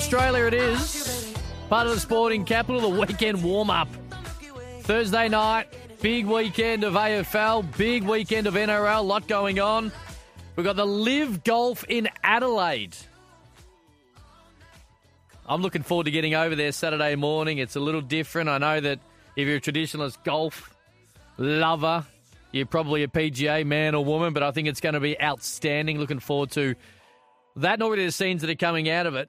[0.00, 1.34] Australia it is.
[1.68, 3.86] Part of the sporting capital, the weekend warm up.
[4.80, 9.92] Thursday night, big weekend of AFL, big weekend of NRL, lot going on.
[10.56, 12.96] We've got the Live Golf in Adelaide.
[15.46, 17.58] I'm looking forward to getting over there Saturday morning.
[17.58, 18.48] It's a little different.
[18.48, 19.00] I know that
[19.36, 20.74] if you're a traditionalist golf
[21.36, 22.06] lover,
[22.52, 25.98] you're probably a PGA man or woman, but I think it's going to be outstanding.
[25.98, 26.74] Looking forward to
[27.56, 29.28] that and already the scenes that are coming out of it.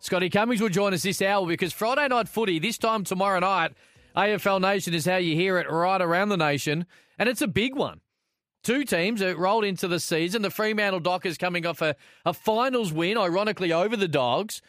[0.00, 3.72] Scotty Cummings will join us this hour because Friday night footy, this time tomorrow night,
[4.16, 6.86] AFL Nation is how you hear it right around the nation,
[7.18, 8.00] and it's a big one.
[8.62, 10.42] Two teams that rolled into the season.
[10.42, 14.62] The Fremantle Dockers coming off a, a finals win, ironically, over the Dogs.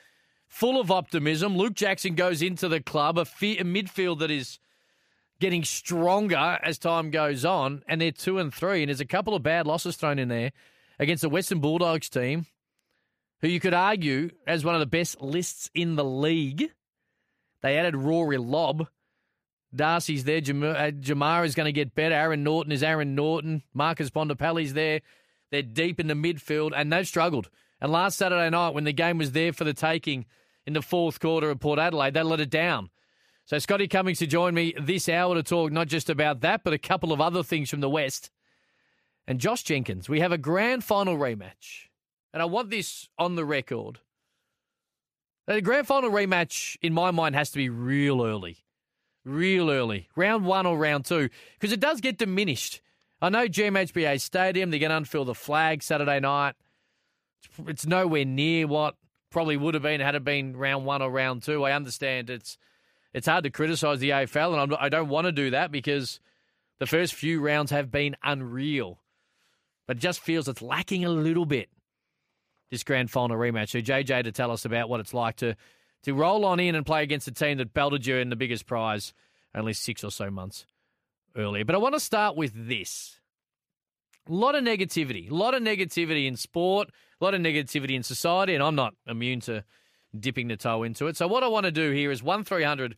[0.48, 1.56] Full of optimism.
[1.56, 4.58] Luke Jackson goes into the club, a, fi- a midfield that is
[5.40, 8.82] getting stronger as time goes on, and they're two and three.
[8.82, 10.52] And there's a couple of bad losses thrown in there
[10.98, 12.46] against the Western Bulldogs team
[13.42, 16.72] who you could argue as one of the best lists in the league.
[17.62, 18.88] They added Rory Lobb.
[19.74, 20.38] Darcy's there.
[20.38, 22.16] uh, Jamarra is going to get better.
[22.16, 23.64] Aaron Naughton is Aaron Naughton.
[23.74, 25.02] Marcus Bontempelli's there.
[25.52, 27.50] They're deep in the midfield, and they've struggled.
[27.82, 30.26] And last Saturday night, when the game was there for the taking
[30.66, 32.90] in the fourth quarter of Port Adelaide, they let it down.
[33.46, 36.74] So Scotty Cummings to join me this hour to talk not just about that, but
[36.74, 38.30] a couple of other things from the West.
[39.26, 41.89] And Josh Jenkins, we have a grand final rematch
[42.34, 44.00] and I want this on the record.
[45.48, 48.58] The grand final rematch, in my mind, has to be real early.
[49.26, 50.08] Real early.
[50.16, 51.30] Round one or round two.
[51.60, 52.82] Because it does get diminished.
[53.22, 56.56] I know GMHBA Stadium, they're going to unfurl the flag Saturday night.
[57.68, 58.96] It's nowhere near what
[59.30, 61.64] probably would have been had it been round one or round two.
[61.64, 62.58] I understand it's
[63.14, 65.72] it's hard to criticise the AFL, and I'm, I do not want to do that
[65.72, 66.20] because
[66.78, 69.00] the first few rounds have been unreal.
[69.88, 71.70] But it just feels it's lacking a little bit
[72.70, 73.70] this grand final rematch.
[73.70, 75.56] So JJ to tell us about what it's like to
[76.04, 78.66] to roll on in and play against a team that belted you in the biggest
[78.66, 79.14] prize
[79.54, 80.66] only six or so months
[81.36, 81.66] earlier.
[81.66, 83.20] But I want to start with this.
[84.28, 88.04] A lot of negativity, a lot of negativity in sport, a lot of negativity in
[88.04, 89.64] society, and I'm not immune to
[90.18, 91.18] dipping the toe into it.
[91.18, 92.96] So what I want to do here is 1300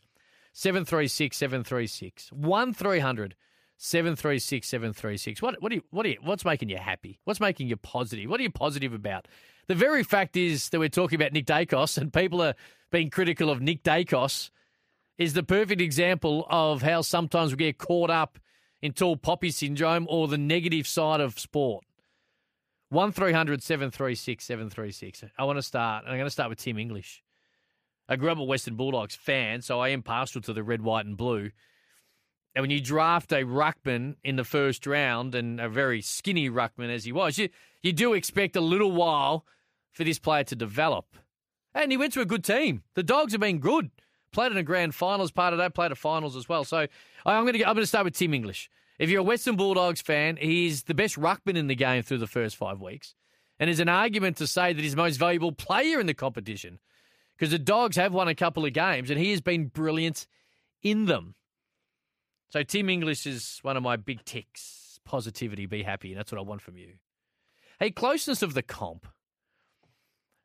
[0.52, 2.32] 736 736.
[2.32, 3.34] 1300
[3.84, 5.42] 736 736.
[5.42, 7.18] What what do you what do you what's making you happy?
[7.24, 8.30] What's making you positive?
[8.30, 9.26] What are you positive about?
[9.66, 12.54] The very fact is that we're talking about Nick Daicos and people are
[12.92, 14.50] being critical of Nick Daicos
[15.18, 18.38] is the perfect example of how sometimes we get caught up
[18.82, 21.84] in tall poppy syndrome or the negative side of sport.
[22.90, 25.24] 1300 736 736.
[25.36, 27.24] I want to start, and I'm going to start with Tim English.
[28.08, 31.04] I grew up a Western Bulldogs fan, so I am partial to the red, white,
[31.04, 31.50] and blue.
[32.54, 36.94] And when you draft a ruckman in the first round, and a very skinny ruckman
[36.94, 37.48] as he was, you,
[37.82, 39.46] you do expect a little while
[39.90, 41.16] for this player to develop.
[41.74, 42.82] And he went to a good team.
[42.94, 43.90] The Dogs have been good.
[44.32, 46.64] Played in a grand final as part of that, played a finals as well.
[46.64, 46.86] So
[47.26, 48.70] I'm going to I'm going to start with Tim English.
[48.98, 52.26] If you're a Western Bulldogs fan, he's the best ruckman in the game through the
[52.26, 53.14] first five weeks.
[53.58, 56.78] And there's an argument to say that he's the most valuable player in the competition
[57.36, 60.26] because the Dogs have won a couple of games and he has been brilliant
[60.82, 61.34] in them.
[62.52, 65.00] So Tim English is one of my big ticks.
[65.06, 66.12] Positivity, be happy.
[66.12, 66.94] That's what I want from you.
[67.80, 69.06] Hey, closeness of the comp.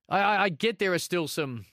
[0.07, 1.65] I, I, I get there are still some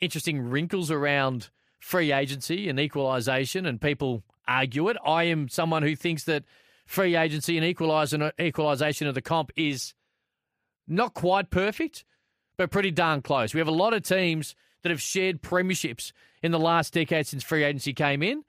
[0.00, 4.96] interesting wrinkles around free agency and equalisation, and people argue it.
[5.06, 6.42] I am someone who thinks that
[6.84, 9.94] free agency and equalisation of the comp is
[10.88, 12.04] not quite perfect,
[12.56, 13.54] but pretty darn close.
[13.54, 16.10] We have a lot of teams that have shared premierships
[16.42, 18.42] in the last decade since free agency came in.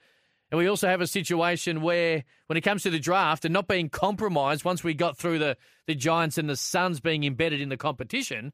[0.51, 3.67] And we also have a situation where, when it comes to the draft and not
[3.67, 5.57] being compromised once we got through the,
[5.87, 8.53] the Giants and the Suns being embedded in the competition,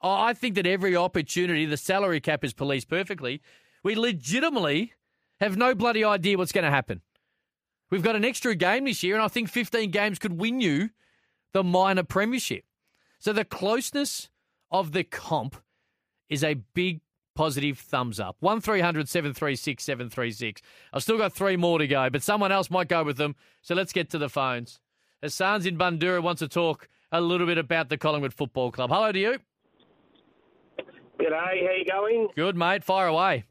[0.00, 3.42] I think that every opportunity, the salary cap is policed perfectly.
[3.82, 4.92] We legitimately
[5.40, 7.02] have no bloody idea what's going to happen.
[7.90, 10.90] We've got an extra game this year, and I think 15 games could win you
[11.52, 12.64] the minor premiership.
[13.18, 14.28] So the closeness
[14.70, 15.56] of the comp
[16.28, 17.00] is a big
[17.36, 18.36] positive thumbs up.
[18.40, 20.62] 1300 736 736.
[20.92, 23.36] I've still got three more to go, but someone else might go with them.
[23.62, 24.80] So let's get to the phones.
[25.22, 28.90] Hassan's in Bundoora wants to talk a little bit about the Collingwood Football Club.
[28.90, 29.38] Hello to you.
[31.20, 32.28] G'day, how you going?
[32.34, 32.84] Good, mate.
[32.84, 33.44] Fire away.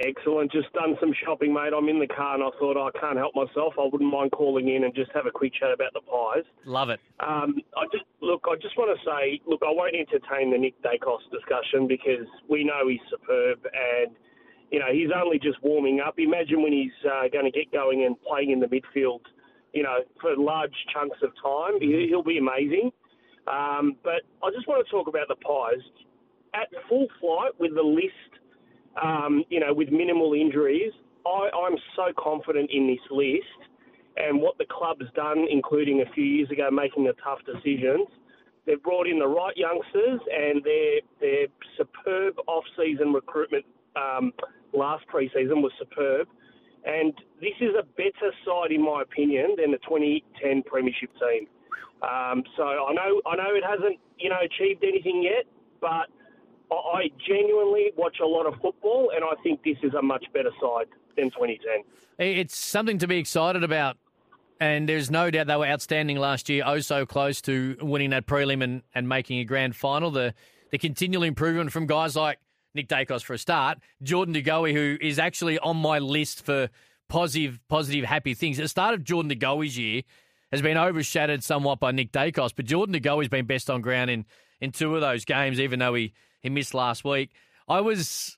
[0.00, 0.50] Excellent.
[0.50, 1.72] Just done some shopping, mate.
[1.76, 3.74] I'm in the car and I thought oh, I can't help myself.
[3.78, 6.44] I wouldn't mind calling in and just have a quick chat about the pies.
[6.64, 7.00] Love it.
[7.20, 8.46] Um, I just look.
[8.48, 12.64] I just want to say, look, I won't entertain the Nick Daicos discussion because we
[12.64, 14.16] know he's superb and
[14.70, 16.14] you know he's only just warming up.
[16.18, 19.20] Imagine when he's uh, going to get going and playing in the midfield,
[19.74, 21.78] you know, for large chunks of time.
[21.78, 22.90] He'll be amazing.
[23.46, 25.84] Um, but I just want to talk about the pies
[26.54, 28.29] at full flight with the list,
[29.02, 30.92] um, you know, with minimal injuries,
[31.26, 33.70] I, I'm so confident in this list
[34.16, 38.08] and what the club's done, including a few years ago making the tough decisions.
[38.66, 41.46] They've brought in the right youngsters, and their their
[41.76, 43.64] superb off-season recruitment
[43.96, 44.32] um,
[44.72, 46.28] last pre-season was superb.
[46.84, 51.46] And this is a better side, in my opinion, than the 2010 Premiership team.
[52.02, 55.44] Um, so I know I know it hasn't you know achieved anything yet,
[55.80, 56.08] but
[56.72, 60.50] I genuinely watch a lot of football, and I think this is a much better
[60.60, 60.86] side
[61.16, 61.84] than 2010.
[62.18, 63.96] It's something to be excited about.
[64.62, 68.26] And there's no doubt they were outstanding last year, oh so close to winning that
[68.26, 70.10] prelim and, and making a grand final.
[70.10, 70.34] The
[70.70, 72.38] the continual improvement from guys like
[72.74, 76.68] Nick Daicos for a start, Jordan De Goey, who is actually on my list for
[77.08, 78.56] positive, positive, happy things.
[78.56, 80.02] The start of Jordan De Goey's year
[80.52, 84.10] has been overshadowed somewhat by Nick Daicos, but Jordan De Goey's been best on ground
[84.10, 84.24] in,
[84.60, 87.30] in two of those games, even though he, he missed last week.
[87.68, 88.36] I was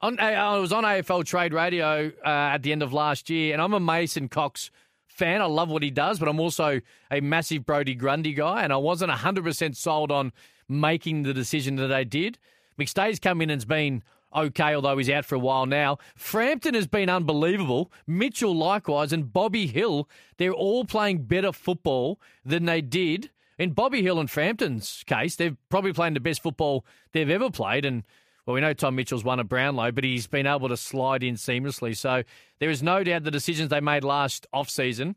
[0.00, 3.60] on I was on AFL Trade Radio uh, at the end of last year, and
[3.60, 4.70] I'm a Mason Cox
[5.06, 5.42] fan.
[5.42, 6.80] I love what he does, but I'm also
[7.10, 10.32] a massive Brodie Grundy guy, and I wasn't 100% sold on
[10.68, 12.38] making the decision that they did.
[12.78, 14.02] McStay's come in and's been
[14.34, 15.98] okay, although he's out for a while now.
[16.16, 17.92] Frampton has been unbelievable.
[18.06, 20.08] Mitchell likewise, and Bobby Hill.
[20.38, 23.30] They're all playing better football than they did.
[23.60, 27.84] In Bobby Hill and Frampton's case, they're probably playing the best football they've ever played,
[27.84, 28.04] and
[28.46, 31.34] well, we know Tom Mitchell's won at Brownlow, but he's been able to slide in
[31.34, 31.94] seamlessly.
[31.94, 32.22] So
[32.58, 35.14] there is no doubt the decisions they made last off season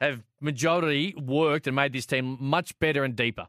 [0.00, 3.46] have majority worked and made this team much better and deeper.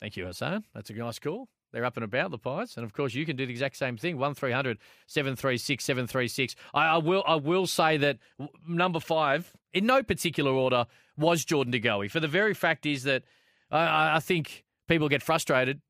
[0.00, 0.64] Thank you, Hassan.
[0.74, 1.48] That's a nice call.
[1.72, 2.76] They're up and about, the Pies.
[2.76, 6.56] And of course, you can do the exact same thing 1300 736 736.
[6.74, 8.18] I, will, I will say that
[8.66, 12.10] number five, in no particular order, was Jordan De Goey.
[12.10, 13.22] For the very fact is that
[13.70, 15.80] I, I think people get frustrated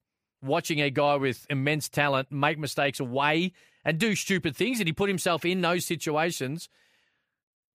[0.44, 3.53] watching a guy with immense talent make mistakes away
[3.85, 4.79] and do stupid things.
[4.79, 6.69] And he put himself in those situations.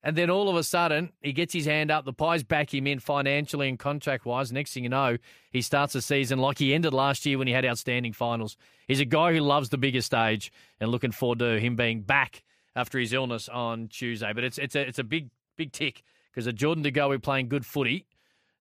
[0.02, 2.06] And then all of a sudden, he gets his hand up.
[2.06, 4.52] The Pies back him in financially and contract wise.
[4.52, 5.18] Next thing you know,
[5.52, 8.56] he starts the season like he ended last year when he had outstanding finals.
[8.88, 12.44] He's a guy who loves the bigger stage and looking forward to him being back
[12.76, 14.32] after his illness on Tuesday.
[14.32, 16.02] But it's it's a it's a big big tick
[16.40, 18.06] because a Jordan De Goey playing good footy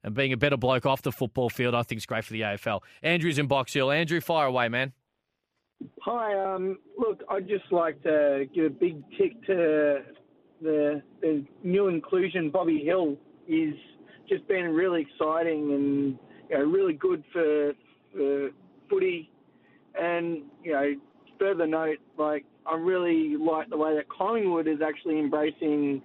[0.03, 2.41] and being a better bloke off the football field, I think is great for the
[2.41, 2.81] AFL.
[3.05, 3.93] Andrew's in Box Hill.
[3.93, 4.93] Andrew, fire away, man.
[6.03, 6.37] Hi.
[6.37, 10.01] Um, look, I'd just like to give a big tick to
[10.61, 12.51] the, the new inclusion.
[12.51, 13.17] Bobby Hill
[13.47, 13.75] is
[14.29, 16.19] just been really exciting and
[16.51, 17.75] you know, really good for,
[18.13, 18.51] for
[18.91, 19.31] footy.
[19.95, 20.95] And you know,
[21.39, 26.03] further note, like I really like the way that Collingwood is actually embracing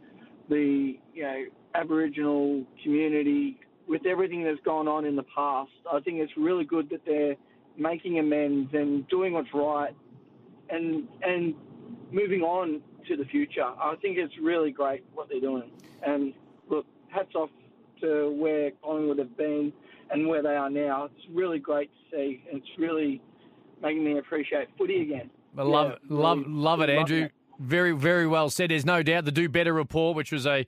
[0.50, 6.20] the you know Aboriginal community with everything that's gone on in the past, I think
[6.20, 7.36] it's really good that they're
[7.78, 9.94] making amends and doing what's right
[10.70, 11.54] and and
[12.12, 13.64] moving on to the future.
[13.64, 15.72] I think it's really great what they're doing.
[16.06, 16.34] And
[16.70, 17.50] look, hats off
[18.02, 19.74] to where Collingwood have been
[20.12, 21.06] and where they are now.
[21.06, 22.44] It's really great to see.
[22.48, 23.22] It's really
[23.82, 25.30] making me appreciate footy again.
[25.58, 27.22] I love, yeah, really, love, love it, Andrew.
[27.22, 28.72] Love very, very well said.
[28.72, 30.66] There's no doubt the Do Better report, which was a,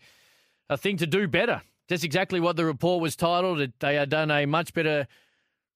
[0.70, 3.72] a thing to do better that's exactly what the report was titled.
[3.80, 5.08] They have done a much better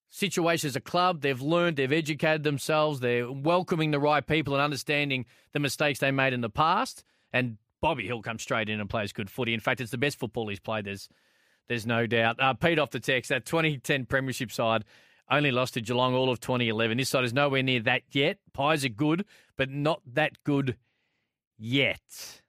[0.10, 1.22] situation as a club.
[1.22, 6.12] They've learned, they've educated themselves, they're welcoming the right people and understanding the mistakes they
[6.12, 7.04] made in the past.
[7.32, 9.54] And Bobby Hill comes straight in and plays good footy.
[9.54, 10.86] In fact, it's the best football he's played.
[10.86, 11.10] There's,
[11.68, 12.38] there's no doubt.
[12.40, 14.84] Uh, Pete off the text, that 2010 Premiership side
[15.30, 16.98] only lost to Geelong all of 2011.
[16.98, 18.40] This side is nowhere near that yet.
[18.52, 19.26] Pies are good,
[19.58, 20.76] but not that good
[21.60, 22.42] yet.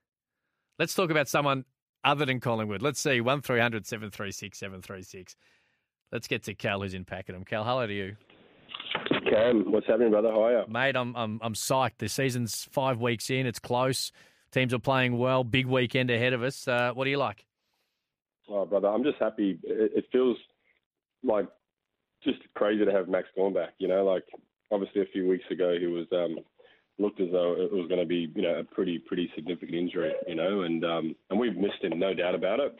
[0.79, 1.65] Let's talk about someone
[2.03, 2.81] other than Collingwood.
[2.81, 5.35] Let's see, 1300 736 736.
[6.11, 7.45] Let's get to Cal, who's in Pakenham.
[7.45, 8.15] Cal, hello to you.
[9.29, 10.29] Cam, what's happening, brother?
[10.29, 10.63] How are you?
[10.67, 11.97] Mate, I'm, I'm, I'm psyched.
[11.99, 13.45] The season's five weeks in.
[13.45, 14.11] It's close.
[14.51, 15.43] Teams are playing well.
[15.43, 16.67] Big weekend ahead of us.
[16.67, 17.45] Uh, what do you like?
[18.49, 19.59] Oh, brother, I'm just happy.
[19.63, 20.37] It, it feels
[21.23, 21.47] like
[22.23, 23.73] just crazy to have Max Gawn back.
[23.77, 24.25] You know, like
[24.71, 26.37] obviously a few weeks ago he was um,
[27.01, 30.13] looked as though it was going to be, you know, a pretty pretty significant injury,
[30.27, 32.75] you know, and um, and we've missed him, no doubt about it.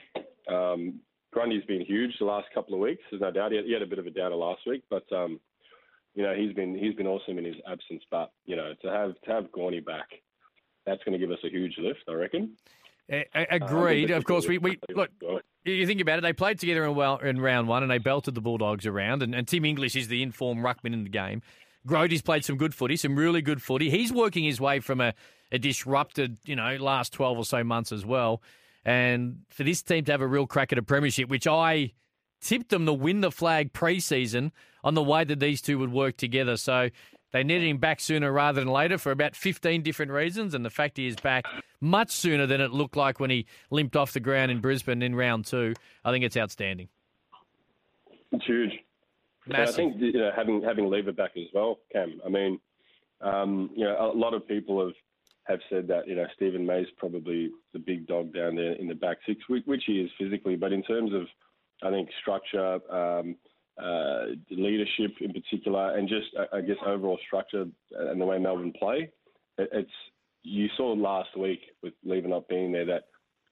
[0.51, 0.99] Um,
[1.31, 3.01] Grundy's been huge the last couple of weeks.
[3.09, 3.51] There's no doubt.
[3.51, 5.39] He had, he had a bit of a doubter last week, but um,
[6.13, 8.03] you know, he's been he's been awesome in his absence.
[8.11, 10.07] But you know, to have to have Gawny back,
[10.85, 12.51] that's going to give us a huge lift, I reckon.
[13.49, 14.11] agreed.
[14.11, 15.09] Uh, of course, we, we look.
[15.65, 18.35] You think about it; they played together in, well, in round one, and they belted
[18.35, 19.21] the Bulldogs around.
[19.21, 21.41] And, and Tim English is the informed ruckman in the game.
[21.85, 23.89] Grundy's played some good footy, some really good footy.
[23.89, 25.13] He's working his way from a,
[25.51, 28.41] a disrupted, you know, last 12 or so months as well.
[28.85, 31.93] And for this team to have a real crack at a premiership, which I
[32.39, 34.51] tipped them to win the flag preseason
[34.83, 36.57] on the way that these two would work together.
[36.57, 36.89] So
[37.31, 40.53] they needed him back sooner rather than later for about 15 different reasons.
[40.53, 41.45] And the fact he is back
[41.79, 45.15] much sooner than it looked like when he limped off the ground in Brisbane in
[45.15, 45.73] round two,
[46.03, 46.89] I think it's outstanding.
[48.31, 48.71] It's huge.
[49.51, 52.21] I think you know having having Lever back as well, Cam.
[52.25, 52.59] I mean,
[53.21, 54.93] um, you know, a lot of people have
[55.45, 58.95] have said that you know Steven May's probably the big dog down there in the
[58.95, 61.23] back six, which he is physically, but in terms of
[61.83, 63.35] I think structure, um,
[63.81, 69.11] uh, leadership in particular, and just I guess overall structure and the way Melbourne play,
[69.57, 69.89] it's
[70.43, 73.05] you saw last week with Lever not being there that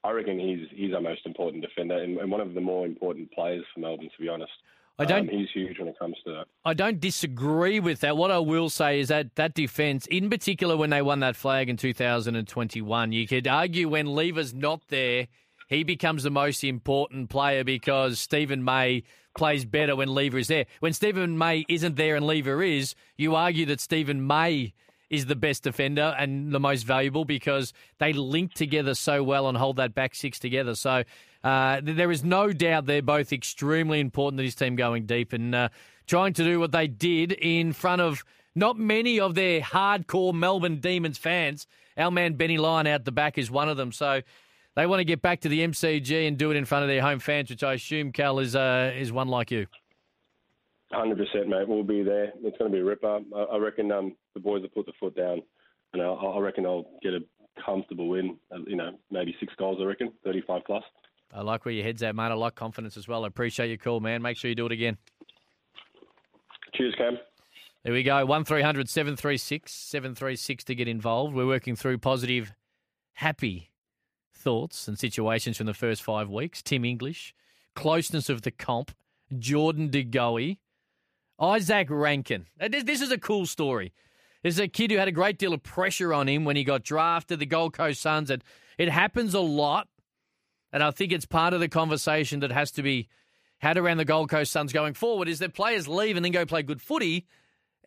[0.03, 3.31] I reckon he's he's our most important defender and, and one of the more important
[3.31, 4.51] players for Melbourne, to be honest.
[4.99, 5.29] I don't.
[5.29, 6.45] Um, he's huge when it comes to that.
[6.65, 8.17] I don't disagree with that.
[8.17, 11.69] What I will say is that that defence, in particular, when they won that flag
[11.69, 15.27] in 2021, you could argue when Lever's not there,
[15.69, 19.03] he becomes the most important player because Steven May
[19.37, 20.65] plays better when Lever is there.
[20.81, 24.73] When Steven May isn't there and Lever is, you argue that Steven May
[25.09, 29.57] is the best defender and the most valuable because they link together so well and
[29.57, 30.75] hold that back six together.
[30.75, 31.03] So
[31.43, 35.55] uh, there is no doubt they're both extremely important to this team going deep and
[35.55, 35.69] uh,
[36.07, 38.23] trying to do what they did in front of
[38.55, 41.65] not many of their hardcore Melbourne Demons fans.
[41.97, 43.91] Our man Benny Lyon out the back is one of them.
[43.91, 44.21] So
[44.75, 47.01] they want to get back to the MCG and do it in front of their
[47.01, 49.67] home fans, which I assume Cal is uh, is one like you.
[50.91, 51.67] Hundred percent, mate.
[51.67, 52.33] We'll be there.
[52.41, 53.19] It's going to be a ripper.
[53.35, 55.41] I, I reckon um, the boys will put the foot down,
[55.93, 57.19] and I, I reckon I'll get a
[57.63, 58.37] comfortable win.
[58.51, 59.77] Uh, you know, maybe six goals.
[59.79, 60.83] I reckon, thirty-five plus.
[61.31, 62.23] I like where your head's at, mate.
[62.23, 63.23] I like confidence as well.
[63.23, 64.23] I appreciate your call, man.
[64.23, 64.97] Make sure you do it again.
[66.73, 67.19] Cheers, Cam.
[67.83, 68.25] There we go.
[68.25, 71.33] 1300 736 736 to get involved.
[71.33, 72.51] We're working through positive,
[73.13, 73.69] happy
[74.33, 76.61] thoughts and situations from the first five weeks.
[76.61, 77.33] Tim English,
[77.75, 78.91] closeness of the comp,
[79.37, 80.03] Jordan De
[81.39, 82.45] Goey, Rankin.
[82.59, 82.85] Uh, Rankine.
[82.85, 83.93] This is a cool story.
[84.41, 86.83] There's a kid who had a great deal of pressure on him when he got
[86.83, 88.29] drafted, the Gold Coast Suns.
[88.29, 88.43] It,
[88.77, 89.87] it happens a lot
[90.71, 93.07] and I think it's part of the conversation that has to be
[93.59, 96.45] had around the Gold Coast Suns going forward is that players leave and then go
[96.45, 97.25] play good footy.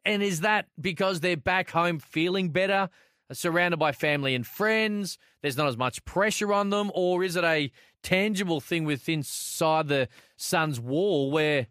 [0.04, 2.90] And is that because they're back home feeling better,
[3.30, 5.16] uh, surrounded by family and friends?
[5.40, 6.90] There's not as much pressure on them?
[6.94, 7.70] Or is it a
[8.02, 11.68] tangible thing within inside the Suns' wall where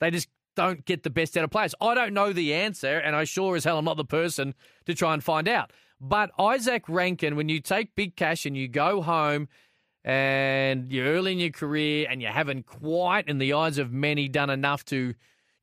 [0.00, 1.74] they just don't get the best out of players?
[1.80, 4.54] I don't know the answer, and I sure as hell am not the person
[4.86, 5.72] to try and find out.
[6.00, 9.48] But Izak Rankin, when you take big cash and you go home
[10.04, 14.28] and you're early in your career and you haven't quite, in the eyes of many,
[14.28, 15.14] done enough to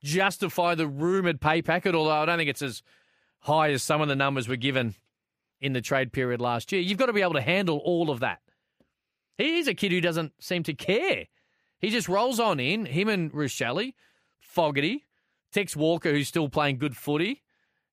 [0.04, 2.82] justify the rumoured pay packet, although I don't think it's as
[3.42, 4.96] high as some of the numbers were given
[5.60, 6.82] in the trade period last year.
[6.82, 8.40] You've got to be able to handle all of that.
[9.38, 11.26] He's a kid who doesn't seem to care.
[11.80, 13.94] He just rolls on in, him and Rachele,
[14.52, 15.06] Fogarty,
[15.52, 17.42] Tex Walker, who's still playing good footy,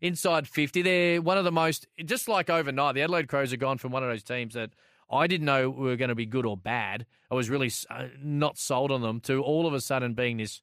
[0.00, 0.82] inside 50.
[0.82, 4.02] They're one of the most, just like overnight, the Adelaide Crows have gone from one
[4.02, 4.70] of those teams that–
[5.10, 7.06] I didn't know were going to be good or bad.
[7.30, 10.62] I was really uh, not sold on them to all of a sudden being this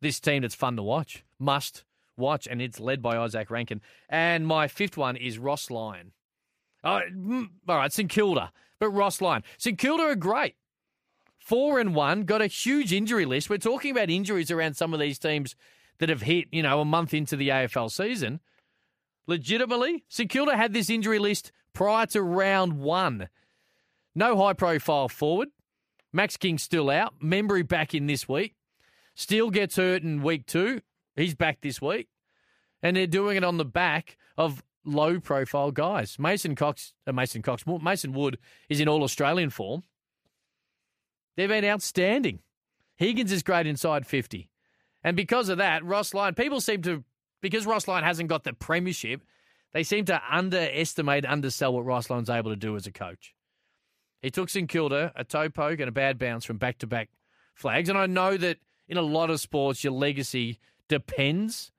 [0.00, 1.84] this team that's fun to watch, must
[2.16, 3.80] watch, and it's led by Izak Rankin.
[4.08, 6.10] And my fifth one is Ross Lyon.
[6.82, 7.02] Uh,
[7.68, 9.44] all right, St Kilda, but Ross Lyon.
[9.58, 10.56] St Kilda are great.
[11.44, 13.50] Four and one, got a huge injury list.
[13.50, 15.56] We're talking about injuries around some of these teams
[15.98, 18.40] that have hit, you know, a month into the AFL season.
[19.26, 23.28] Legitimately, St Kilda had this injury list prior to round one.
[24.14, 25.48] No high profile forward.
[26.12, 27.14] Max King still out.
[27.20, 28.54] Membrey back in this week.
[29.14, 30.80] Steele gets hurt in week two.
[31.16, 32.08] He's back this week.
[32.82, 36.18] And they're doing it on the back of low profile guys.
[36.18, 39.82] Mason Cox, uh, Mason Cox, Mason Wood is in all Australian form.
[41.36, 42.40] They've been outstanding.
[42.96, 44.48] Higgins is great inside 50.
[45.02, 47.04] And because of that, Ross Lyon, people seem to,
[47.40, 49.22] because Ross Lyon hasn't got the premiership,
[49.72, 53.34] they seem to underestimate, undersell what Ross Lyon's able to do as a coach.
[54.20, 57.08] He took St Kilda a toe poke and a bad bounce from back to back
[57.54, 57.88] flags.
[57.88, 61.72] And I know that in a lot of sports, your legacy depends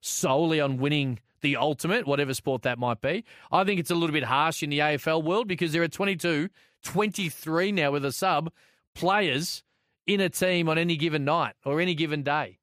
[0.00, 3.24] solely on winning the ultimate, whatever sport that might be.
[3.50, 6.48] I think it's a little bit harsh in the AFL world because there are 22,
[6.84, 8.52] 23 now with a sub
[8.98, 9.62] players
[10.06, 12.58] in a team on any given night or any given day.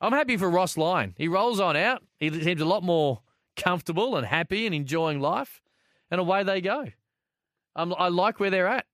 [0.00, 1.14] I'm happy for Ross Lyon.
[1.16, 2.02] He rolls on out.
[2.20, 3.22] He seems a lot more
[3.56, 5.62] comfortable and happy and enjoying life,
[6.10, 6.84] and away they go.
[7.74, 8.84] I'm, I like where they're at.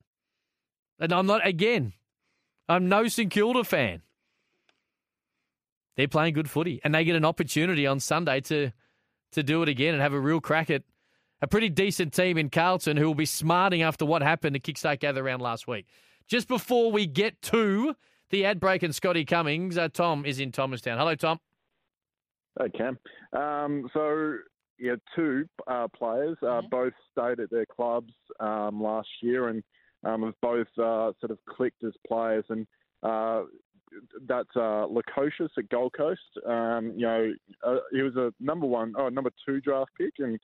[1.01, 1.95] And I'm not, again,
[2.69, 4.03] I'm no St Kilda fan.
[5.97, 8.73] They're playing good footy, and they get an opportunity on Sunday to
[9.33, 10.83] to do it again and have a real crack at
[11.43, 15.01] a pretty decent team in Carlton who will be smarting after what happened to Kickstart
[15.01, 15.87] Gather Round last week.
[16.29, 17.95] Just before we get to
[18.31, 20.97] the ad break and Scotty Cummings, uh, Tom is in Thomastown.
[20.97, 21.41] Hello, Tom.
[22.59, 22.99] Hey, Cam.
[23.33, 24.37] Um, so,
[24.79, 26.69] yeah, two uh, players uh, mm-hmm.
[26.71, 29.65] both stayed at their clubs um, last year and
[30.05, 32.45] um, have both uh, sort of clicked as players.
[32.51, 32.67] And
[33.03, 33.43] uh,
[34.29, 36.21] that's uh, Lukosius at Gold Coast.
[36.47, 37.33] Um, you know,
[37.67, 40.39] uh, he was a number one, oh, number two draft pick, and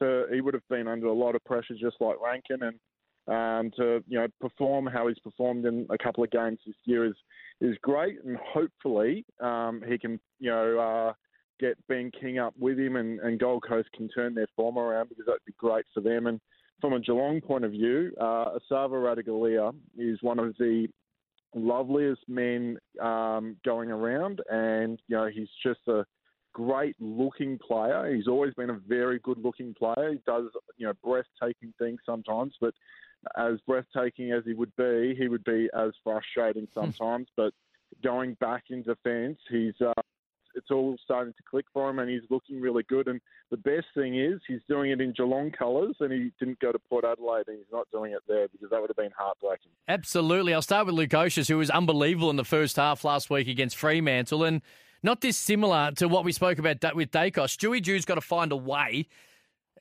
[0.00, 2.78] to, he would have been under a lot of pressure, just like Rankin, and
[3.26, 7.04] um, to you know perform how he's performed in a couple of games this year
[7.04, 7.14] is
[7.60, 11.12] is great, and hopefully um, he can you know uh,
[11.60, 15.08] get Ben King up with him, and, and Gold Coast can turn their form around
[15.08, 16.26] because that'd be great for them.
[16.26, 16.40] And
[16.80, 20.88] from a Geelong point of view, uh, Esava Ratugolea is one of the
[21.54, 26.04] loveliest men um, going around, and you know he's just a
[26.54, 28.14] great looking player.
[28.14, 30.12] He's always been a very good looking player.
[30.12, 30.46] He does
[30.78, 32.72] you know breathtaking things sometimes, but
[33.36, 36.80] as breathtaking as he would be, he would be as frustrating hmm.
[36.80, 37.28] sometimes.
[37.36, 37.52] but
[38.02, 39.92] going back in defence, he's uh,
[40.54, 43.08] it's all starting to click for him, and he's looking really good.
[43.08, 43.20] And
[43.50, 46.78] the best thing is he's doing it in Geelong colours, and he didn't go to
[46.78, 49.72] Port Adelaide, and he's not doing it there because that would have been heartbreaking.
[49.88, 50.54] Absolutely.
[50.54, 54.44] I'll start with Lukosius, who was unbelievable in the first half last week against Fremantle,
[54.44, 54.62] and
[55.04, 57.56] not dissimilar to what we spoke about with Daicos.
[57.56, 59.06] Stewie Dew's got to find a way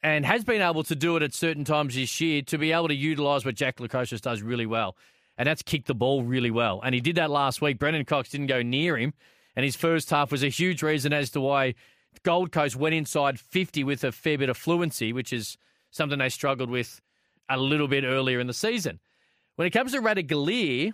[0.04, 2.90] and has been able to do it at certain times this year to be able
[2.90, 4.98] to utilise what Jack Lukosius does really well.
[5.38, 6.82] And that's kick the ball really well.
[6.84, 7.80] And he did that last week.
[7.80, 9.14] Brennan Cox didn't go near him.
[9.56, 11.76] And his first half was a huge reason as to why
[12.24, 15.58] Gold Coast went inside 50 with a fair bit of fluency, which is
[15.90, 17.02] something they struggled with
[17.50, 19.00] a little bit earlier in the season.
[19.56, 20.92] When it comes to Ratugolea,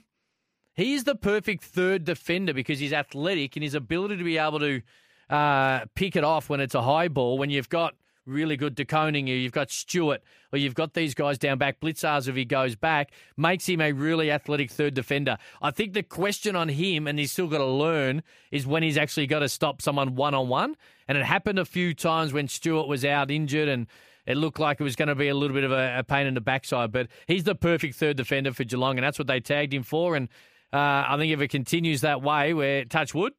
[0.79, 4.59] he is the perfect third defender because he's athletic and his ability to be able
[4.59, 4.81] to
[5.29, 7.95] uh, pick it off when it's a high ball, when you've got–
[8.29, 9.35] really good De Koning you.
[9.35, 10.21] You've got Stewart,
[10.53, 11.79] or you've got these guys down back.
[11.79, 15.37] Blicavs, if he goes back, makes him a really athletic third defender.
[15.61, 18.97] I think the question on him, and he's still got to learn, is when he's
[18.97, 20.75] actually got to stop someone one on one.
[21.07, 23.87] And it happened a few times when Stewart was out injured and
[24.25, 26.27] it looked like it was going to be a little bit of a, a, pain
[26.27, 26.91] in the backside.
[26.91, 30.15] But he's the perfect third defender for Geelong, and that's what they tagged him for.
[30.15, 30.29] And
[30.71, 33.33] uh, I think if it continues that way, where touch wood,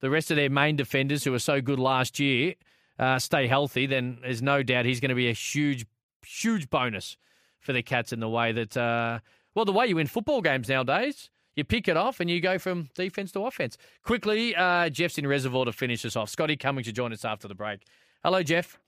[0.00, 2.54] the rest of their main defenders who were so good last year
[2.98, 5.86] uh, stay healthy, then there's no doubt he's going to be a huge,
[6.26, 7.16] huge bonus
[7.60, 9.20] for the Cats in the way that, uh,
[9.54, 11.30] well, the way you win football games nowadays.
[11.54, 13.76] You pick it off and you go from defense to offense.
[14.02, 16.30] Quickly, uh, Jeff's in reservoir to finish us off.
[16.30, 17.84] Scotty coming to join us after the break.
[18.24, 18.78] Hello, Jeff.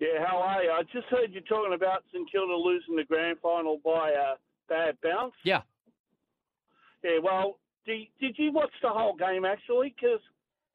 [0.00, 0.70] Yeah, how are you?
[0.70, 4.34] I just heard you talking about St Kilda losing the grand final by a
[4.68, 5.34] bad bounce.
[5.44, 5.60] Yeah.
[7.02, 9.94] Yeah, well, did, did you watch the whole game actually?
[10.00, 10.20] Because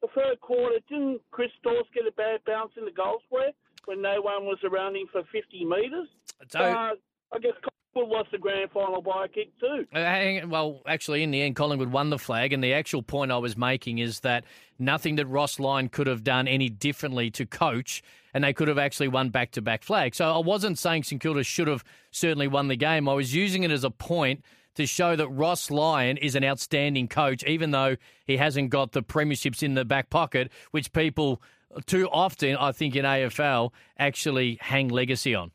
[0.02, 3.50] the third quarter, didn't Chris Dawes get a bad bounce in the goal square
[3.86, 6.08] when no one was around him for 50 metres?
[6.50, 6.90] So, uh,
[7.32, 7.52] I guess
[7.94, 9.86] Collingwood lost the grand final by a kick too.
[9.94, 13.38] Uh, well, actually, in the end, Collingwood won the flag, and the actual point I
[13.38, 14.44] was making is that
[14.78, 18.78] nothing that Ross Lyon could have done any differently to coach, and they could have
[18.78, 20.18] actually won back-to-back flags.
[20.18, 23.08] So I wasn't saying St Kilda should have certainly won the game.
[23.08, 24.44] I was using it as a point–
[24.78, 29.02] to show that Ross Lyon is an outstanding coach, even though he hasn't got the
[29.02, 31.42] premierships in the back pocket, which people
[31.86, 35.50] too often, I think, in AFL actually hang legacy on.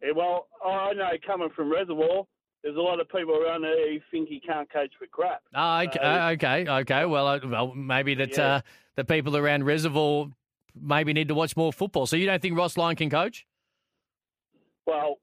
[0.00, 2.24] Yeah, well, I know coming from Reservoir,
[2.62, 5.42] there's a lot of people around there who think he can't coach for crap.
[5.52, 7.04] Oh, okay, so, okay, okay.
[7.04, 8.44] Well, uh, well, maybe that yeah.
[8.44, 8.60] uh,
[8.94, 10.28] the people around Reservoir
[10.80, 12.06] maybe need to watch more football.
[12.06, 13.44] So you don't think Ross Lyon can coach?
[14.86, 15.18] Well,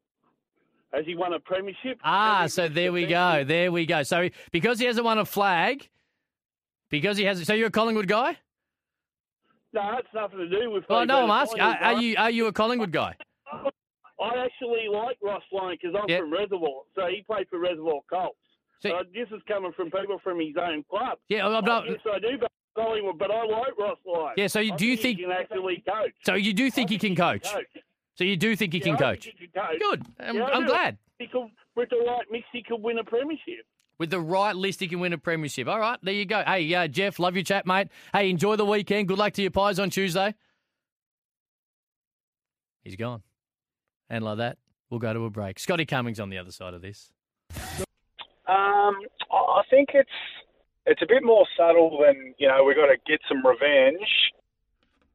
[0.93, 1.99] has he won a premiership?
[2.03, 3.43] Ah, so there we go.
[3.43, 4.03] There we go.
[4.03, 5.89] So because he hasn't won a flag,
[6.89, 7.47] because he hasn't.
[7.47, 8.37] So you're a Collingwood guy?
[9.73, 10.83] No, it's nothing to do with.
[10.89, 11.61] Well, no, I'm asking.
[11.61, 13.15] Are, are, you are you a Collingwood guy?
[13.51, 16.19] I actually like Ross Lyon because I'm yep.
[16.19, 18.37] from Reservoir, so he played for Reservoir Colts.
[18.81, 21.17] So, uh, this is coming from people from his own club.
[21.29, 21.87] Yeah, I'm not.
[21.87, 22.37] Yes, I do,
[22.75, 24.33] Collingwood, but I like Ross Lyon.
[24.37, 26.13] Yeah, so you, do you think, think he can actually coach?
[26.25, 27.47] So you do think, he, can he, can coach?
[28.21, 29.25] So you do think he, yeah, can, coach?
[29.25, 29.79] he can coach?
[29.79, 30.05] Good.
[30.19, 30.99] I'm, yeah, I'm glad.
[31.17, 33.65] He could, with the right mix, he could win a premiership.
[33.97, 35.67] With the right list, he can win a premiership.
[35.67, 36.43] All right, there you go.
[36.45, 37.87] Hey, uh, Jeff, love your chat, mate.
[38.13, 39.07] Hey, enjoy the weekend.
[39.07, 40.35] Good luck to your pies on Tuesday.
[42.83, 43.23] He's gone.
[44.07, 44.59] And like that,
[44.91, 45.57] we'll go to a break.
[45.57, 47.11] Scotty Cummings on the other side of this.
[48.47, 48.99] Um,
[49.31, 50.09] I think it's
[50.85, 52.63] it's a bit more subtle than you know.
[52.63, 54.07] We've got to get some revenge,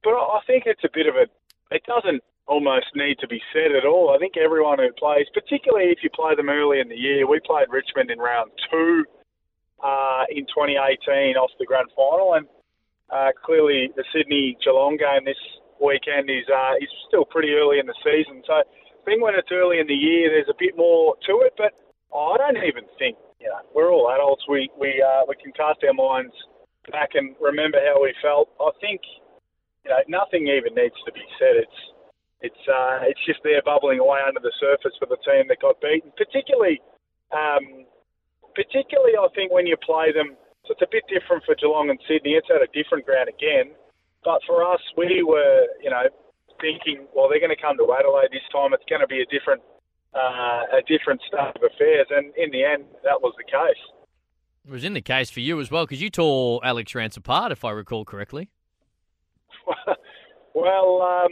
[0.03, 1.27] but I think it's a bit of a.
[1.73, 4.15] It doesn't almost need to be said at all.
[4.15, 7.41] I think everyone who plays, particularly if you play them early in the year, we
[7.41, 9.05] played Richmond in round two
[9.83, 12.47] uh, in 2018 off the grand final, and
[13.11, 15.41] uh, clearly the Sydney Geelong game this
[15.83, 18.43] weekend is uh, is still pretty early in the season.
[18.47, 18.65] So I
[19.05, 21.55] think when it's early in the year, there's a bit more to it.
[21.59, 21.75] But
[22.13, 24.47] oh, I don't even think you know we're all adults.
[24.49, 26.35] We we uh, we can cast our minds
[26.91, 28.49] back and remember how we felt.
[28.61, 29.03] I think
[29.85, 31.59] you know nothing even needs to be said.
[31.59, 31.81] It's
[32.41, 35.81] it's uh, it's just there bubbling away under the surface for the team that got
[35.81, 36.13] beaten.
[36.17, 36.81] Particularly,
[37.33, 37.89] um,
[38.55, 41.99] particularly I think when you play them, so it's a bit different for Geelong and
[42.05, 42.37] Sydney.
[42.37, 43.73] It's at a different ground again,
[44.25, 46.05] but for us, we were you know
[46.61, 48.73] thinking, well, they're going to come to Adelaide this time.
[48.73, 49.63] It's going to be a different
[50.13, 53.81] uh, a different state of affairs, and in the end, that was the case.
[54.67, 57.53] It was in the case for you as well because you tore Alex Rance apart,
[57.53, 58.49] if I recall correctly.
[60.55, 61.31] well, um,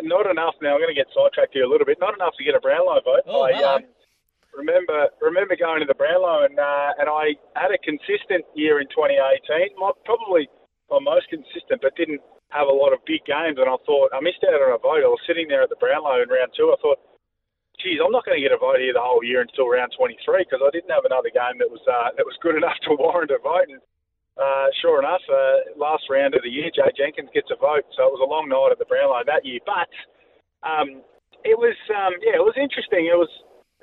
[0.00, 0.56] not enough.
[0.64, 2.00] Now I'm going to get sidetracked here a little bit.
[2.00, 3.28] Not enough to get a Brownlow vote.
[3.28, 3.84] Oh, I um,
[4.56, 8.88] remember remember going to the Brownlow and uh, and I had a consistent year in
[8.88, 9.76] 2018.
[9.76, 10.48] My, probably
[10.88, 12.20] my most consistent, but didn't
[12.52, 13.56] have a lot of big games.
[13.60, 15.04] And I thought I missed out on a vote.
[15.04, 16.72] I was sitting there at the Brownlow in round two.
[16.72, 17.00] I thought,
[17.80, 20.44] geez, I'm not going to get a vote here the whole year until round 23
[20.44, 23.32] because I didn't have another game that was uh, that was good enough to warrant
[23.32, 23.68] a vote.
[23.68, 23.80] And
[24.40, 27.84] uh, sure enough, uh, last round of the year, Jay Jenkins gets a vote.
[27.96, 29.60] So it was a long night at the Brownlow that year.
[29.66, 29.92] But
[30.64, 31.04] um,
[31.44, 33.06] it was, um, yeah, it was interesting.
[33.06, 33.30] It was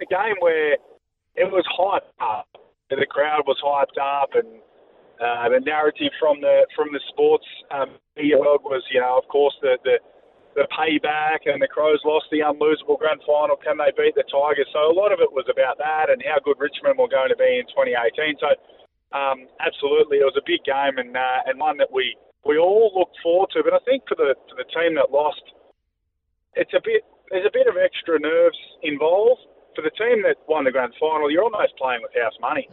[0.01, 0.73] a game where
[1.37, 2.49] it was hyped up.
[2.89, 4.65] The crowd was hyped up, and
[5.21, 9.29] uh, the narrative from the from the sports um, media world was, you know, of
[9.29, 10.01] course, the, the
[10.57, 13.55] the payback and the Crows lost the unlosable grand final.
[13.55, 14.67] Can they beat the Tigers?
[14.73, 17.37] So a lot of it was about that and how good Richmond were going to
[17.37, 18.41] be in 2018.
[18.41, 18.57] So
[19.11, 22.91] um, absolutely, it was a big game and uh, and one that we we all
[22.95, 23.63] looked forward to.
[23.63, 25.41] But I think for the for the team that lost,
[26.53, 29.41] it's a bit there's a bit of extra nerves involved.
[29.75, 32.67] For the team that won the grand final, you're almost playing with house money.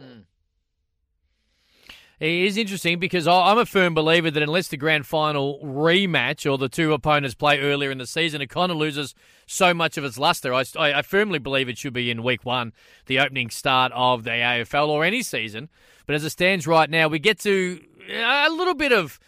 [2.19, 6.57] It is interesting because I'm a firm believer that unless the grand final rematch or
[6.57, 9.13] the two opponents play earlier in the season, it kind of loses
[9.45, 10.51] so much of its luster.
[10.51, 12.73] I I firmly believe it should be in week one,
[13.05, 15.69] the opening start of the AFL or any season.
[16.07, 19.19] But as it stands right now, we get to a little bit of.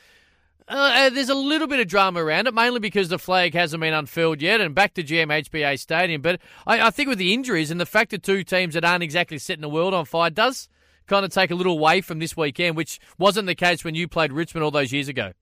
[0.67, 3.93] Uh, there's a little bit of drama around it, mainly because the flag hasn't been
[3.93, 6.21] unfurled yet, and back to GMHBA Stadium.
[6.21, 9.01] But I, I think with the injuries and the fact that two teams that aren't
[9.03, 10.69] exactly setting the world on fire does
[11.07, 14.07] kind of take a little away from this weekend, which wasn't the case when you
[14.07, 15.33] played Richmond all those years ago.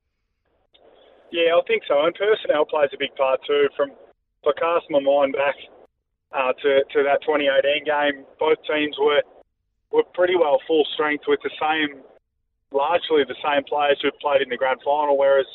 [1.32, 2.06] Yeah, I think so.
[2.06, 3.68] And personnel plays a big part too.
[3.76, 3.92] From
[4.46, 5.56] I cast my mind back
[6.32, 9.22] uh, to to that 2018 game, both teams were
[9.92, 12.02] were pretty well full strength with the same,
[12.72, 15.18] largely the same players who played in the grand final.
[15.18, 15.48] Whereas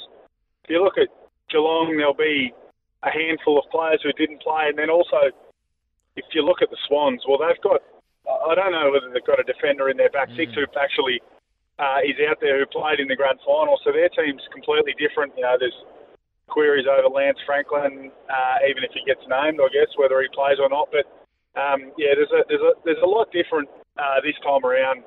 [0.65, 1.09] if you look at
[1.51, 2.53] Geelong, there'll be
[3.03, 5.31] a handful of players who didn't play, and then also
[6.17, 7.81] if you look at the Swans, well, they've got
[8.29, 11.21] I don't know whether they've got a defender in their back six who actually
[11.79, 13.79] uh, is out there who played in the grand final.
[13.83, 15.35] So their team's completely different.
[15.37, 15.77] You know, there's
[16.47, 20.63] queries over Lance Franklin, uh, even if he gets named, I guess, whether he plays
[20.63, 20.89] or not.
[20.95, 21.09] But
[21.59, 25.03] um, yeah, there's a there's a there's a lot different uh, this time around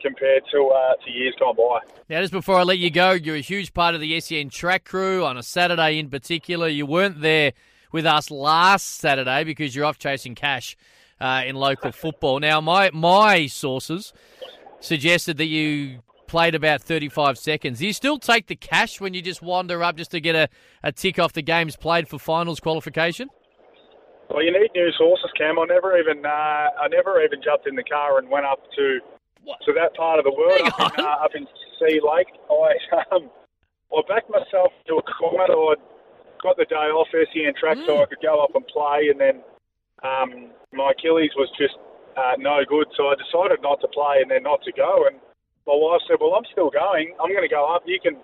[0.00, 1.80] compared to uh, to years gone by.
[2.08, 4.84] Now, just before I let you go, you're a huge part of the SEN track
[4.84, 6.68] crew on a Saturday in particular.
[6.68, 7.52] You weren't there
[7.92, 10.76] with us last Saturday because you're off chasing cash
[11.20, 12.40] uh, in local football.
[12.40, 14.12] Now, my my sources
[14.80, 17.78] suggested that you played about 35 seconds.
[17.78, 20.48] Do you still take the cash when you just wander up just to get a,
[20.82, 23.30] a tick off the games played for finals qualification?
[24.28, 25.58] Well, you need new sources, Cam.
[25.58, 29.00] I never even uh, I never even jumped in the car and went up to
[29.44, 29.58] What?
[29.64, 31.46] to that part of the world Hang up in, uh, up in
[31.80, 32.28] Sea Lake.
[32.50, 32.76] I
[33.16, 33.30] um,
[33.88, 35.48] I backed myself to a corner.
[35.48, 35.74] I
[36.42, 39.40] got the day off SEN track so I could go up and play, and then
[40.04, 41.80] um, my Achilles was just
[42.16, 45.08] uh, no good, so I decided not to play and then not to go.
[45.08, 45.16] And
[45.64, 47.16] my wife said, "Well, I'm still going.
[47.16, 47.88] I'm going to go up.
[47.88, 48.20] You can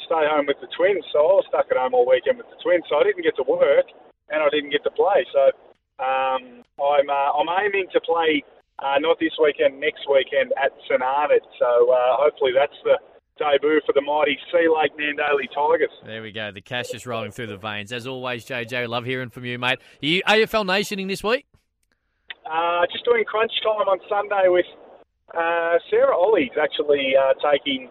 [0.00, 2.56] stay home with the twins." So I was stuck at home all weekend with the
[2.64, 3.92] twins, so I didn't get to work
[4.32, 5.24] and I didn't get to play.
[5.32, 5.52] So
[6.02, 8.42] um, I'm uh, I'm aiming to play
[8.80, 11.00] uh, not this weekend, next weekend at St.
[11.58, 12.98] So uh, hopefully that's the
[13.38, 15.92] debut for the mighty Sea Lake Nandaly Tigers.
[16.04, 16.50] There we go.
[16.50, 17.92] The cash is rolling through the veins.
[17.92, 19.78] As always, JJ, love hearing from you, mate.
[20.02, 21.46] Are you AFL Nationing this week?
[22.44, 24.66] Uh, just doing crunch time on Sunday with
[25.34, 27.88] uh, Sarah Olle's actually uh, taking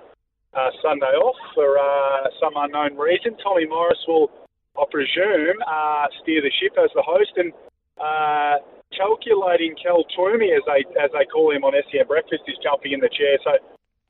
[0.54, 3.38] uh, Sunday off for uh, some unknown reason.
[3.42, 4.30] Tommy Morris will,
[4.78, 7.52] I presume, uh, steer the ship as the host and
[8.00, 8.64] uh,
[8.96, 13.00] calculating Cal Twomey, as they as they call him on SEN Breakfast, is jumping in
[13.00, 13.36] the chair.
[13.44, 13.60] So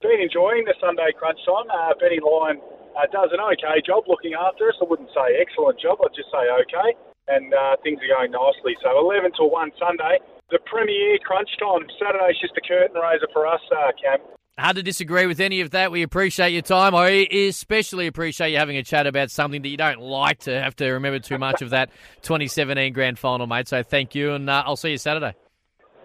[0.01, 1.69] been enjoying the Sunday crunch time.
[1.69, 2.57] Uh, Benny Lyon
[2.97, 4.77] uh, does an okay job looking after us.
[4.81, 6.01] I wouldn't say excellent job.
[6.01, 6.97] I'd just say okay.
[7.29, 8.73] And uh, things are going nicely.
[8.81, 10.17] So 11 till 1 Sunday.
[10.51, 11.87] The premier crunch time.
[11.97, 14.19] Saturday's just a curtain raiser for us, uh, Cam.
[14.59, 15.91] Hard to disagree with any of that.
[15.91, 16.93] We appreciate your time.
[16.93, 20.75] I especially appreciate you having a chat about something that you don't like to have
[20.75, 21.89] to remember too much of that
[22.21, 23.69] 2017 grand final, mate.
[23.69, 25.33] So thank you, and uh, I'll see you Saturday.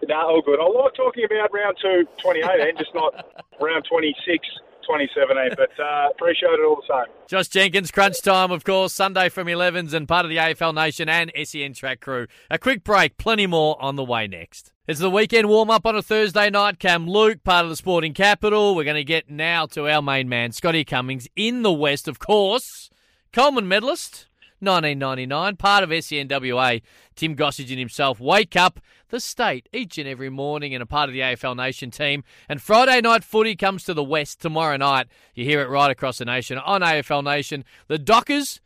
[0.08, 0.60] No, all good.
[0.60, 3.14] I like talking about round two, 2018, just not
[3.60, 4.46] round 26,
[4.86, 5.56] 2017.
[5.56, 7.12] But uh, appreciate it all the same.
[7.26, 11.08] Josh Jenkins, crunch time, of course, Sunday from 11s and part of the AFL Nation
[11.08, 12.26] and SEN track crew.
[12.50, 14.72] A quick break, plenty more on the way next.
[14.86, 16.78] It's the weekend warm up on a Thursday night.
[16.78, 18.76] Cam Luke, part of the sporting capital.
[18.76, 22.20] We're going to get now to our main man, Scotty Cummings, in the West, of
[22.20, 22.88] course.
[23.32, 24.26] Coleman medalist,
[24.60, 26.82] 1999, part of SENWA.
[27.14, 31.08] Tim Gossage and himself wake up the state each and every morning and a part
[31.08, 32.24] of the AFL Nation team.
[32.48, 35.08] And Friday night footy comes to the West tomorrow night.
[35.34, 37.64] You hear it right across the nation on AFL Nation.
[37.88, 38.60] The Dockers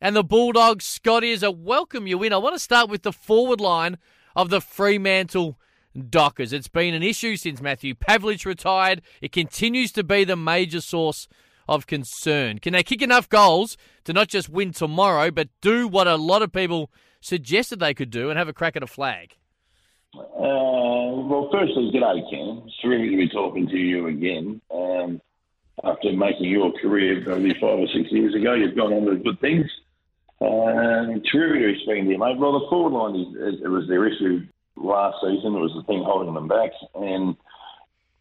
[0.00, 2.32] and the Bulldogs, Scotty, is a welcome you in.
[2.32, 3.98] I want to start with the forward line
[4.36, 5.58] of the Fremantle
[6.10, 6.52] Dockers.
[6.52, 9.00] It's been an issue since Matthew Pavlich retired.
[9.20, 11.28] It continues to be the major source
[11.68, 12.58] of concern.
[12.58, 16.42] Can they kick enough goals to not just win tomorrow, but do what a lot
[16.42, 19.36] of people suggested they could do and have a crack at a flag?
[20.14, 20.20] Uh,
[21.26, 22.62] well, firstly, g'day, Ken.
[22.66, 24.60] It's terrific to be talking to you again.
[24.70, 25.20] Um,
[25.82, 29.40] after making your career probably five or six years ago, you've gone on to good
[29.40, 29.66] things.
[30.40, 32.38] Um, terrific to speaking to you, mate.
[32.38, 34.46] Well, the forward line is, it was their issue
[34.76, 35.54] last season.
[35.54, 37.36] It was the thing holding them back, and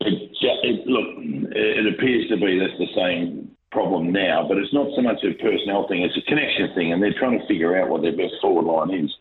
[0.06, 0.32] it,
[0.64, 1.08] it, look,
[1.56, 5.34] it appears to be that's the same problem now, but it's not so much a
[5.42, 8.36] personnel thing; it's a connection thing, and they're trying to figure out what their best
[8.42, 9.12] forward line is.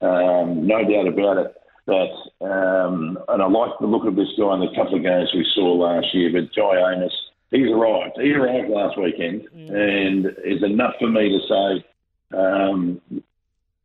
[0.00, 1.54] Um, no doubt about it.
[1.86, 5.30] That um, and I like the look of this guy in the couple of games
[5.34, 6.30] we saw last year.
[6.32, 7.12] But Jye Amiss,
[7.50, 8.20] he's arrived.
[8.20, 9.70] He arrived last weekend, mm.
[9.70, 13.00] and it's enough for me to say, um,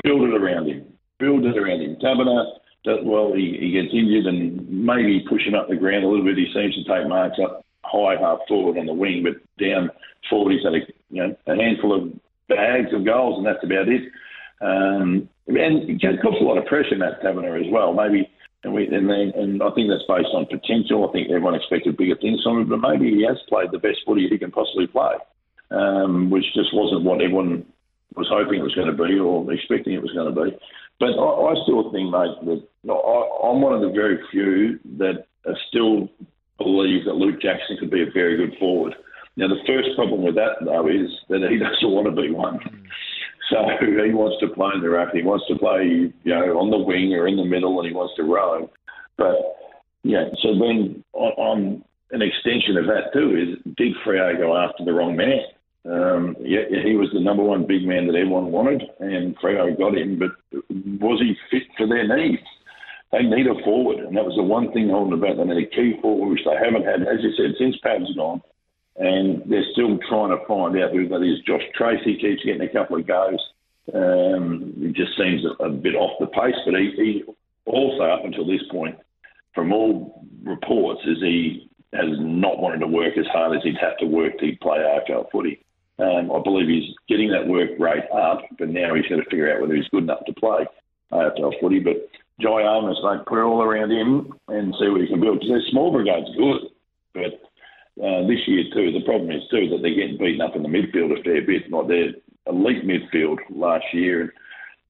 [0.04, 0.86] build it around him.
[1.18, 1.98] Build it around him.
[2.88, 6.38] Taberner, well, he, he gets injured and maybe pushing up the ground a little bit.
[6.38, 9.90] He seems to take marks up high half forward on the wing, but down
[10.30, 12.14] forward he's had a, you know, a handful of
[12.50, 14.04] bags of goals, and that's about it.
[14.62, 17.94] Um, and it puts a lot of pressure in that Taberner as well.
[17.94, 18.30] Maybe,
[18.64, 21.08] and we and, they, and I think that's based on potential.
[21.08, 24.00] I think everyone expected bigger things from him, but maybe he has played the best
[24.06, 25.14] footy he can possibly play,
[25.72, 27.66] um, which just wasn't what everyone
[28.18, 30.58] was hoping it was going to be or expecting it was going to be.
[31.00, 35.26] But I, I still think, mate, that I, I'm one of the very few that
[35.70, 36.10] still
[36.58, 38.96] believe that Luke Jackson could be a very good forward.
[39.36, 42.60] Now, the first problem with that, though, is that he doesn't want to be one.
[43.50, 45.14] So he wants to play in the rack.
[45.14, 47.94] He wants to play, you know, on the wing or in the middle, and he
[47.94, 48.70] wants to row.
[49.16, 49.36] But
[50.04, 54.84] yeah, so then on, on an extension of that too is did Freo go after
[54.84, 55.40] the wrong man?
[55.88, 59.98] Um, yeah, he was the number one big man that everyone wanted, and Freo got
[59.98, 60.20] him.
[60.20, 60.32] But
[61.00, 62.44] was he fit for their needs?
[63.12, 65.38] They need a forward, and that was the one thing holding about.
[65.38, 68.42] They need a key forward, which they haven't had, as you said, since Pav's gone.
[68.98, 71.40] And they're still trying to find out who that is.
[71.48, 73.40] Josh Treacy keeps getting a couple of goes.
[73.94, 77.24] Um, it just seems a, a, bit off the pace, but he, he
[77.66, 78.98] also, up until this point,
[79.56, 83.98] from all reports, is he has not wanted to work as hard as he'd have
[84.00, 85.64] to work to play AFL footy.
[86.00, 89.52] Um, I believe he's getting that work rate up, but now he's got to figure
[89.52, 90.66] out whether he's good enough to play
[91.12, 91.80] AFL footy.
[91.80, 92.08] But
[92.40, 95.40] Jye Amiss, like, put it all around him and see what he can build.
[95.40, 96.70] Because their small brigade's good,
[97.14, 97.42] but
[98.04, 100.70] uh, this year too, the problem is too that they're getting beaten up in the
[100.70, 101.72] midfield a fair bit.
[101.72, 102.14] Like their
[102.46, 104.34] elite midfield last year,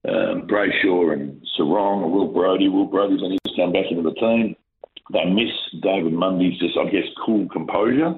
[0.07, 2.67] um, Brayshaw and Serong and Will Brodie.
[2.67, 4.55] Will Brodie's only just come back into the team.
[5.13, 8.15] They miss David Mundy's just, I guess, cool composure.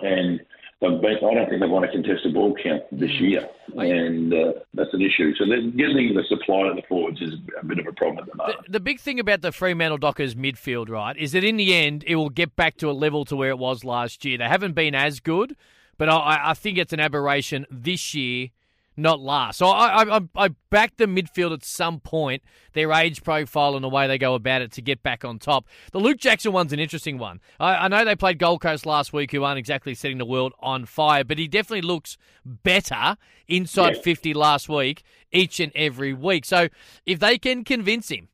[0.00, 0.40] And
[0.80, 3.20] they've been, I don't think they want to contest a ball count this mm.
[3.20, 5.34] year, and uh, that's an issue.
[5.36, 8.36] So getting the supply of the forwards is a bit of a problem at the
[8.36, 8.66] moment.
[8.66, 12.04] The, the, big thing about the Fremantle Dockers midfield, right, is that in the end
[12.06, 14.38] it will get back to a level to where it was last year.
[14.38, 15.56] They haven't been as good,
[15.98, 18.50] but I, I think it's an aberration this year
[18.96, 19.58] not last.
[19.58, 23.88] So I, I, I back the midfield at some point, their age profile and the
[23.88, 25.66] way they go about it to get back on top.
[25.92, 27.40] The Luke Jackson one's an interesting one.
[27.60, 30.52] I, I know they played Gold Coast last week, who aren't exactly setting the world
[30.60, 33.16] on fire, but he definitely looks better
[33.48, 36.44] inside 50 last week, each and every week.
[36.44, 36.68] So
[37.04, 38.28] if they can convince him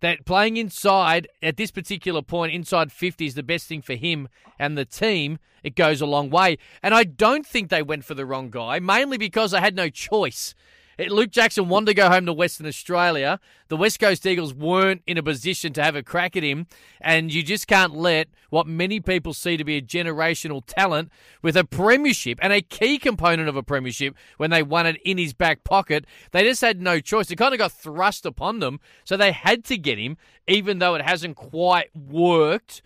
[0.00, 4.28] that playing inside at this particular point, inside 50 is the best thing for him
[4.58, 5.38] and the team.
[5.62, 6.58] It goes a long way.
[6.82, 9.90] And I don't think they went for the wrong guy, mainly because they had no
[9.90, 10.54] choice.
[11.08, 13.40] Luke Jackson wanted to go home to Western Australia.
[13.68, 16.66] The West Coast Eagles weren't in a position to have a crack at him,
[17.00, 21.10] and you just can't let what many people see to be a generational talent
[21.40, 25.16] with a premiership and a key component of a premiership when they won it in
[25.16, 26.04] his back pocket.
[26.32, 27.30] They just had no choice.
[27.30, 30.96] It kind of got thrust upon them, so they had to get him, even though
[30.96, 32.82] it hasn't quite worked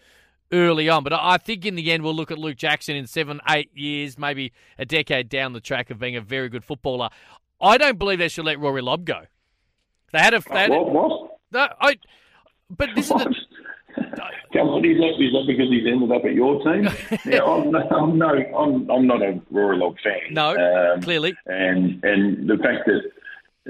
[0.53, 1.03] early on.
[1.03, 4.19] But I think in the end, we'll look at Luke Jackson in seven, eight years,
[4.19, 7.09] maybe a decade down the track of being a very good footballer.
[7.65, 9.23] I don't believe they should let Rory Lobb go.
[10.13, 10.41] They had a.
[10.41, 10.91] They had what?
[10.93, 11.31] what?
[11.53, 11.97] No, I.
[12.71, 16.63] But this is the, on, is that, is that because he's ended up at your
[16.63, 16.89] team?
[17.27, 20.33] yeah, I'm, I'm no, I'm, I'm not a Rory Lobb fan.
[20.33, 20.51] no,
[20.95, 21.35] Um, clearly.
[21.47, 23.03] and and the fact that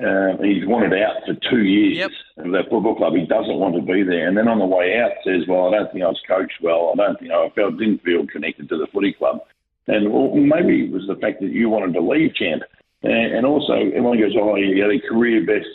[0.03, 2.47] uh, he's wanted out for two years Yep.
[2.47, 4.99] of that football club, he doesn't want to be there, and then on the way
[4.99, 6.93] out says, "Well, I don't think I was coached well.
[6.95, 9.41] I don't think I felt didn't feel connected to the footy club."
[9.87, 12.63] And well, maybe it was the fact that you wanted to leave, champ,
[13.05, 15.69] and, and also everyone goes, "Oh, he had a career best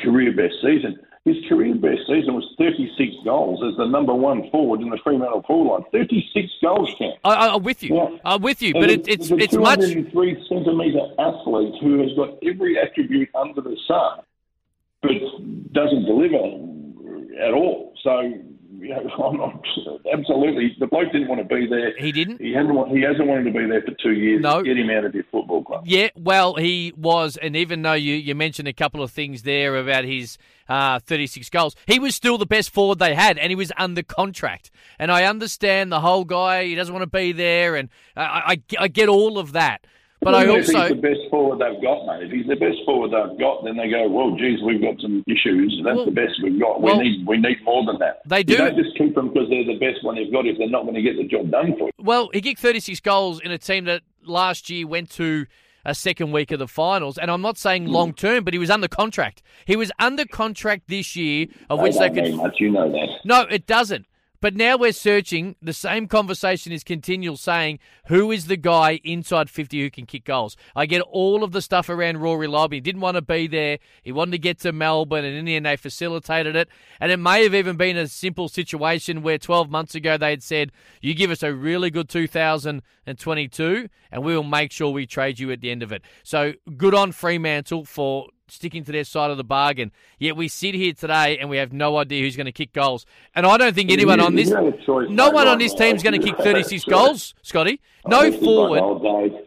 [0.00, 4.80] career best season." His career best season was 36 goals as the number one forward
[4.80, 6.06] in the Fremantle forward line.
[6.06, 7.16] 36 goals, champ.
[7.24, 7.94] I, I'm with you.
[7.94, 8.16] Yeah.
[8.24, 8.72] I'm with you.
[8.72, 9.80] But the- it, it's the it's much.
[9.80, 14.20] 203 centimetre athlete who has got every attribute under the sun,
[15.02, 15.12] but
[15.72, 16.56] doesn't deliver
[17.44, 17.92] at all.
[18.02, 18.32] So,
[18.80, 19.64] you know, I'm not,
[20.12, 21.96] absolutely, the bloke didn't want to be there.
[21.98, 22.40] He didn't.
[22.40, 22.88] He hasn't.
[22.88, 24.40] He hasn't wanted to be there for two years.
[24.42, 24.62] No.
[24.62, 25.84] Get him out of your football club.
[25.86, 29.76] Yeah, well, he was, and even though you, you mentioned a couple of things there
[29.76, 30.38] about his
[30.68, 34.02] uh, 36 goals, he was still the best forward they had, and he was under
[34.02, 34.70] contract.
[34.98, 38.84] And I understand the whole guy; he doesn't want to be there, and I, I,
[38.84, 39.86] I get all of that.
[40.22, 42.26] But I If also, he's the best forward they've got, mate.
[42.26, 45.24] If he's the best forward they've got, then they go, "Well, geez, we've got some
[45.26, 45.80] issues.
[45.82, 46.82] That's Well- the best we've got.
[46.82, 48.56] well, we need we need more than that." They You do.
[48.58, 50.94] don't just keep them because they're the best one they've got if they're not going
[50.96, 51.90] to get the job done for you.
[51.98, 55.46] well, he kicked 36 goals in a team that last year went to
[55.86, 57.16] a second week of the finals.
[57.16, 57.92] And I'm not saying Hmm.
[57.92, 59.42] long term, but he was under contract.
[59.64, 63.08] He was under contract this year, of They which they could much, you know that.
[63.24, 64.04] No, it doesn't.
[64.40, 65.56] But now we're searching.
[65.60, 70.24] The same conversation is continual, saying who is the guy inside fifty who can kick
[70.24, 70.56] goals.
[70.74, 72.72] I get all of the stuff around Rory Lobb.
[72.72, 73.78] He didn't want to be there.
[74.02, 76.68] He wanted to get to Melbourne, and in the end, they facilitated it.
[77.00, 80.42] And it may have even been a simple situation where twelve months ago they had
[80.42, 80.72] said,
[81.02, 85.50] "You give us a really good 2022, and we will make sure we trade you
[85.52, 89.36] at the end of it." So good on Fremantle for sticking to their side of
[89.36, 89.92] the bargain.
[90.18, 93.06] Yet we sit here today and we have no idea who's going to kick goals.
[93.34, 94.50] And I don't think anyone You- on this,
[94.84, 95.78] choice, no one on this now.
[95.86, 97.80] team's going to kick 36 goals, Scotty.
[98.06, 98.80] No forward.
[98.80, 99.40] by old days.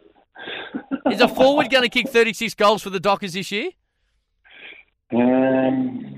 [1.11, 3.69] Is a forward going to kick 36 goals for the Dockers this year?
[5.13, 6.15] Um,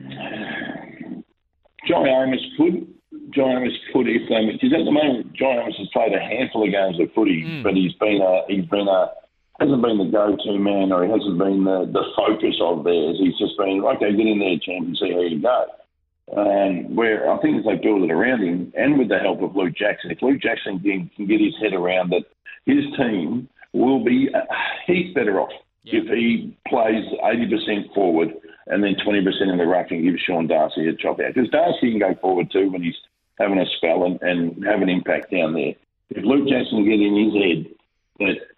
[1.87, 2.87] Jye Amiss could.
[3.33, 4.45] Jye Amiss could if they.
[4.51, 7.63] Because at the moment, Jye Amiss has played a handful of games of footy, Mm.
[7.63, 9.11] but he's been a he's been a
[9.59, 13.17] hasn't been the go-to man, or he hasn't been the, the focus of theirs.
[13.19, 15.65] He's just been okay, get in there, champ, and see how you go.
[16.35, 19.55] And where I think if they build it around him, and with the help of
[19.55, 22.23] Luke Jackson, if Luke Jackson can, can get his head around that,
[22.65, 25.51] his team will be uh, a heap better off
[25.83, 26.01] Yeah.
[26.01, 28.33] if he plays 80% forward
[28.67, 31.33] and then 20% in the ruck and gives Sean Darcy a chop out.
[31.35, 32.97] Because Darcy can go forward too when he's
[33.37, 35.73] having a spell and, and have an impact down there.
[36.09, 37.75] If Luke Jackson can get in his head
[38.19, 38.54] that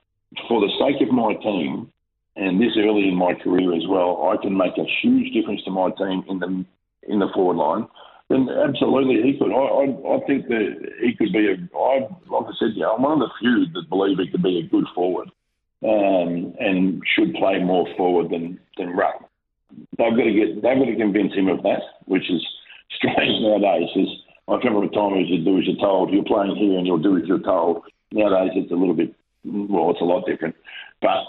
[0.47, 1.91] for the sake of my team
[2.35, 5.71] and this early in my career as well, I can make a huge difference to
[5.71, 6.65] my team in the
[7.07, 7.87] in the forward line.
[8.29, 9.51] Then absolutely he could.
[9.51, 11.55] I, I, I think that he could be a.
[11.77, 14.59] I like I said, yeah, I'm one of the few that believe he could be
[14.59, 15.29] a good forward
[15.83, 19.23] um, and should play more forward than than ruck.
[19.97, 20.61] They've got to get.
[20.61, 22.45] They've got to convince him of that, which is
[22.95, 23.89] strange nowadays.
[23.95, 24.09] Is
[24.47, 26.11] I from a time as you do as you're told.
[26.11, 27.83] You're playing here and you'll do as you're told.
[28.11, 29.13] Nowadays it's a little bit.
[29.47, 30.55] Well, it's a lot different,
[31.01, 31.23] but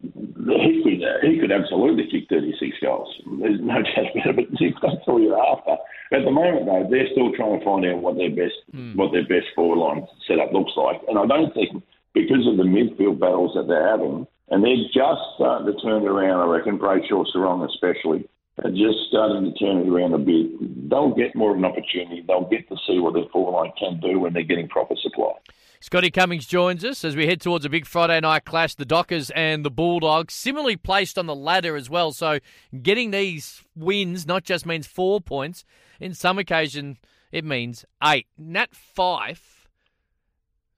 [0.00, 3.14] he could he could absolutely kick 36 goals.
[3.40, 4.50] There's no doubt about it.
[4.50, 5.76] But that's all you're after.
[6.12, 8.96] At the moment, though, they're still trying to find out what their best hmm.
[8.96, 11.00] what their best forward line setup looks like.
[11.08, 11.82] And I don't think
[12.14, 16.08] because of the midfield battles that they're having, and they're just starting to turn it
[16.08, 16.40] around.
[16.40, 18.28] I reckon Brayshaw, Serong especially,
[18.64, 20.88] are just starting to turn it around a bit.
[20.88, 22.24] They'll get more of an opportunity.
[22.26, 25.32] They'll get to see what their forward line can do when they're getting proper supply.
[25.80, 28.74] Scotty Cummings joins us as we head towards a big Friday night clash.
[28.74, 32.12] The Dockers and the Bulldogs, similarly placed on the ladder as well.
[32.12, 32.40] So
[32.82, 35.64] getting these wins not just means four points.
[36.00, 36.98] In some occasion,
[37.30, 38.26] it means eight.
[38.36, 39.68] Nat Fyfe.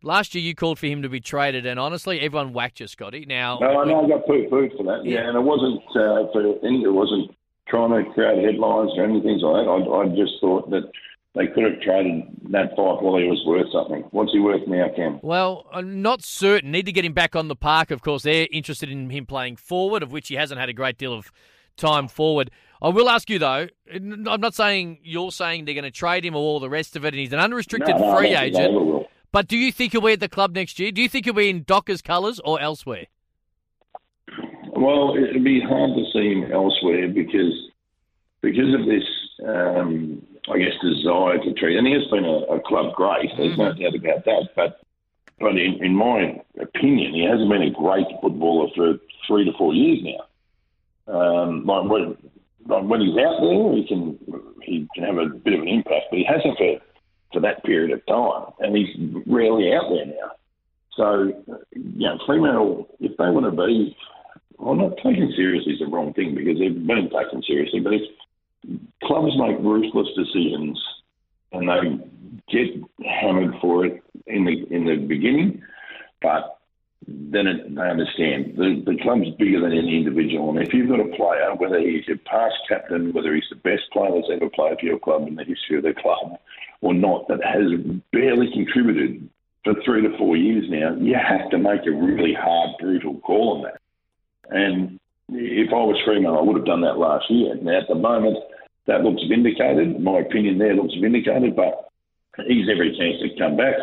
[0.02, 3.26] Last year, you called for him to be traded, and honestly, everyone whacked you, Scotty.
[3.26, 5.04] Now, No, I know I got poo poo for that.
[5.04, 6.84] Yeah, and it wasn't uh, for any.
[6.84, 7.34] It wasn't
[7.68, 9.70] trying to create headlines or anything like that.
[9.70, 10.90] I, I just thought that
[11.34, 14.02] they could have traded Nat Fyfe while he was worth something.
[14.10, 15.20] What's he worth now, Cam?
[15.22, 16.72] Well, I'm not certain.
[16.72, 17.90] Need to get him back on the park.
[17.90, 20.98] Of course, they're interested in him playing forward, of which he hasn't had a great
[20.98, 21.30] deal of
[21.76, 22.50] time forward.
[22.82, 23.68] I will ask you though.
[23.92, 27.04] I'm not saying you're saying they're going to trade him or all the rest of
[27.04, 29.06] it, and he's an unrestricted No, no, free I don't think they agent.
[29.32, 30.90] But do you think he'll be at the club next year?
[30.90, 33.06] Do you think he'll be in Dockers colours or elsewhere?
[34.72, 37.52] Well, it'd be hard to see him elsewhere because
[38.40, 39.04] because of this,
[39.46, 40.22] um,
[40.52, 41.76] I guess, desire to trade.
[41.76, 43.30] And he has been a, a club great.
[43.36, 44.48] There's no doubt about that.
[44.56, 44.80] But
[45.38, 48.94] but in, in my opinion, he hasn't been a great footballer for
[49.26, 50.26] three to four years now.
[51.12, 52.18] Um, like what,
[52.66, 54.18] like, when he's out there, he can
[54.62, 56.78] he can have a bit of an impact, but he hasn't for
[57.32, 58.94] for that period of time, and he's
[59.26, 60.32] rarely out there now.
[60.96, 61.32] So,
[61.72, 63.96] you know, Fremantle, if they want to be,
[64.58, 68.02] well, not taken seriously is the wrong thing because they've been taken seriously, but if
[69.04, 70.78] clubs make ruthless decisions
[71.52, 72.04] and they
[72.50, 75.62] get hammered for it in the in the beginning,
[76.22, 76.58] but
[77.08, 81.00] then it, they understand the the club's bigger than any individual, and if you've got
[81.00, 84.78] a player, whether he's your past captain, whether he's the best player that's ever played
[84.78, 86.38] for your club in the history of the club,
[86.82, 87.72] or not, that has
[88.12, 89.28] barely contributed
[89.64, 93.56] for three to four years now, you have to make a really hard, brutal call
[93.56, 93.80] on that.
[94.50, 94.99] And
[95.32, 97.54] if I was Freeman, I would have done that last year.
[97.56, 98.38] Now, at the moment,
[98.86, 100.00] that looks vindicated.
[100.00, 101.90] My opinion there looks vindicated, but
[102.46, 103.76] he's every chance to come back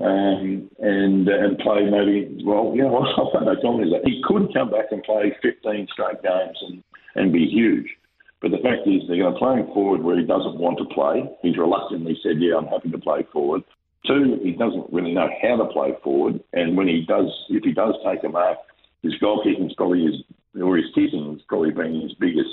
[0.00, 2.42] um, and and play maybe.
[2.44, 6.22] Well, you know, I've got no that he could come back and play 15 straight
[6.22, 6.82] games and
[7.14, 7.88] and be huge.
[8.40, 10.94] But the fact is, they're going to play him forward where he doesn't want to
[10.94, 11.28] play.
[11.42, 13.62] He's reluctantly said, "Yeah, I'm happy to play forward."
[14.06, 17.72] Two, he doesn't really know how to play forward, and when he does, if he
[17.72, 18.56] does take a mark,
[19.02, 20.24] his goal kicking is probably his,
[20.60, 22.50] or his kicking has probably been his biggest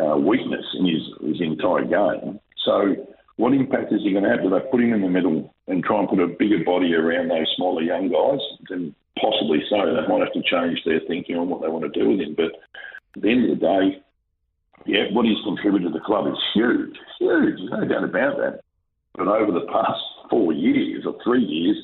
[0.00, 2.40] uh, weakness in his, his entire game.
[2.64, 2.94] So,
[3.36, 4.42] what impact is he going to have?
[4.42, 7.28] Do they put him in the middle and try and put a bigger body around
[7.28, 8.40] those smaller young guys?
[8.70, 9.76] Then possibly so.
[9.76, 12.34] They might have to change their thinking on what they want to do with him.
[12.36, 12.52] But
[13.16, 14.02] at the end of the day,
[14.86, 17.58] yeah, what he's contributed to the club is huge, huge.
[17.58, 18.60] There's no doubt about that.
[19.14, 20.00] But over the past
[20.30, 21.76] four years or three years,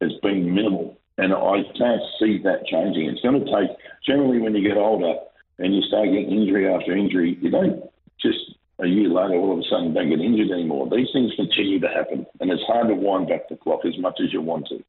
[0.00, 0.98] it's been minimal.
[1.20, 3.04] And I can't see that changing.
[3.04, 5.20] It's going to take, generally, when you get older
[5.58, 7.84] and you start getting injury after injury, you don't
[8.22, 10.88] just a year later all of a sudden don't get injured anymore.
[10.88, 12.24] These things continue to happen.
[12.40, 14.82] And it's hard to wind back the clock as much as you want to.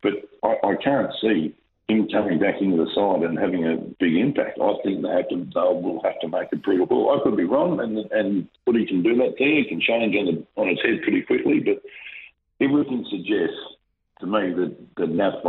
[0.00, 0.12] But
[0.44, 1.56] I, I can't see
[1.88, 4.60] him coming back into the side and having a big impact.
[4.62, 7.18] I think they have to they will have to make a brutal call.
[7.18, 9.58] I could be wrong, and and Footy can do that there.
[9.58, 11.82] It can change on the, on its head pretty quickly, but
[12.60, 13.58] everything suggests
[14.20, 15.42] to me that that Nat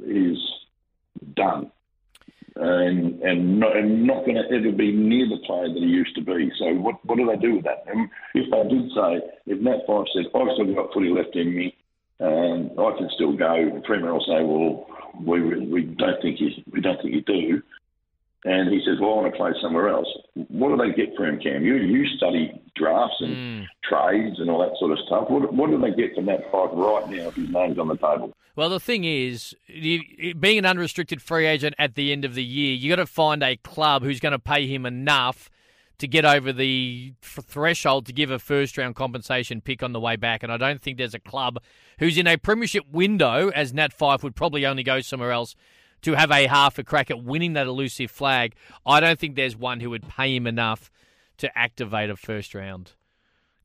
[0.00, 0.38] is
[1.34, 1.70] done.
[2.56, 6.14] And and not, and not going to ever be near the player that he used
[6.14, 6.52] to be.
[6.56, 7.84] So what what do they do with that?
[7.88, 11.52] And if they did say, if Nat Fyfe said, I've still got footy left in
[11.52, 11.76] me,
[12.20, 13.82] um, I can still go.
[13.84, 14.86] Premier will say, well,
[15.20, 17.62] we we don't think you we don't think you do.
[18.46, 20.06] And he says, well, I want to play somewhere else.
[20.34, 21.64] What do they get for him, Cam?
[21.64, 23.66] You you study drafts and Mm.
[23.82, 25.30] trades and all that sort of stuff.
[25.30, 27.96] What what do they get from Nat Fyfe right now if his name's on the
[27.96, 28.34] table?
[28.56, 32.44] Well, the thing is, you, being an unrestricted free agent at the end of the
[32.44, 35.50] year, you got to find a club who's going to pay him enough
[35.98, 40.16] to get over the threshold to give a first round compensation pick on the way
[40.16, 40.42] back.
[40.42, 41.58] And I don't think there's a club
[41.98, 45.56] who's in a premiership window, as Nat Fyfe would probably only go somewhere else
[46.04, 48.54] to have a half a crack at winning that elusive flag.
[48.86, 50.90] I don't think there's one who would pay him enough
[51.38, 52.92] to activate a first round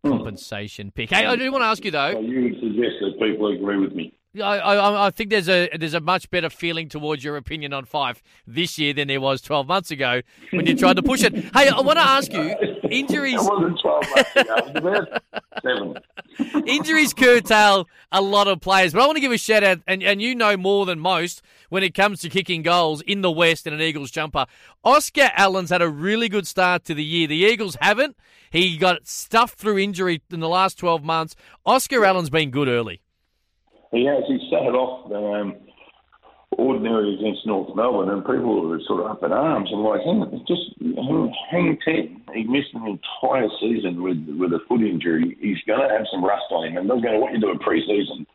[0.03, 0.09] hmm.
[0.09, 1.09] compensation pick.
[1.09, 2.13] Hey, I do want to ask you though.
[2.13, 4.18] So you would suggest that people agree with me.
[4.35, 7.85] I, I, I think there's a there's a much better feeling towards your opinion on
[7.85, 10.21] Fyfe this year than there was 12 months ago
[10.51, 11.33] when you tried to push it.
[11.33, 12.55] Hey, I want to ask you,
[12.91, 14.55] injuries It wasn't 12 months ago.
[14.55, 15.23] It was about
[15.63, 16.63] seven.
[16.67, 20.03] injuries curtail a lot of players, but I want to give a shout out, and,
[20.03, 23.65] and you know more than most when it comes to kicking goals in the West
[23.65, 24.45] in an Eagles jumper.
[24.83, 27.27] Oscar Allen's had a really good start to the year.
[27.27, 28.15] The Eagles haven't.
[28.51, 31.35] He got stuffed through injury in the last 12 months.
[31.65, 33.01] Oscar Allen's been good early.
[33.91, 34.23] He has.
[34.27, 35.55] He started off um,
[36.57, 39.69] ordinary against North Melbourne, and people were sort of up in arms.
[39.73, 42.21] I'm like, hang, just hang, hang ten.
[42.33, 45.37] He missed an entire season with with a foot injury.
[45.41, 47.59] He's going to have some rust on him, and doesn't matter what you do in
[47.59, 48.25] pre-season,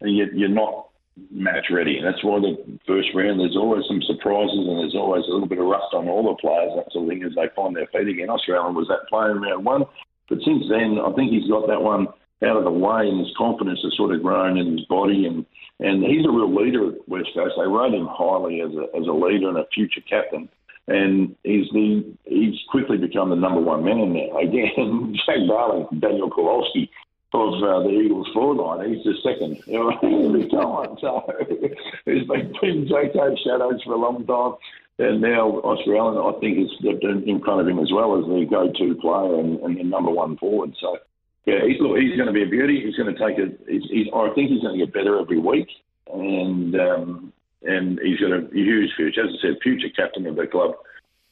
[0.00, 0.88] and you, you're not
[1.30, 1.98] match ready.
[1.98, 5.46] And that's why the first round there's always some surprises, and there's always a little
[5.46, 6.74] bit of rust on all the players.
[6.74, 8.30] That sort of thing as they find their feet again.
[8.30, 9.84] Allen was that player in round one,
[10.28, 12.08] but since then I think he's got that one
[12.42, 15.44] out of the way, and his confidence has sort of grown in his body, and
[15.80, 17.54] and he's a real leader at West Coast.
[17.56, 20.48] They rate him highly as a as a leader and a future captain.
[20.86, 24.38] And he's the he's quickly become the number one man now.
[24.38, 26.90] Again, Jack Darling, Daniel Kowalski
[27.34, 28.94] of uh, the Eagles forward line.
[28.94, 30.96] He's the second every time.
[31.00, 31.26] So
[32.04, 34.54] he's been in JK shadows for a long time.
[34.96, 38.16] And now Oscar Allen, I think, is stepped in, in front of him as well
[38.16, 40.72] as the go-to player and, and the number one forward.
[40.80, 40.98] So
[41.46, 42.82] yeah, he's look, he's going to be a beauty.
[42.84, 43.52] He's going to take a.
[43.70, 45.68] He's, he's, I think he's going to get better every week,
[46.12, 47.32] and um,
[47.62, 49.24] and he's got a huge future.
[49.24, 50.72] As I said, future captain of the club,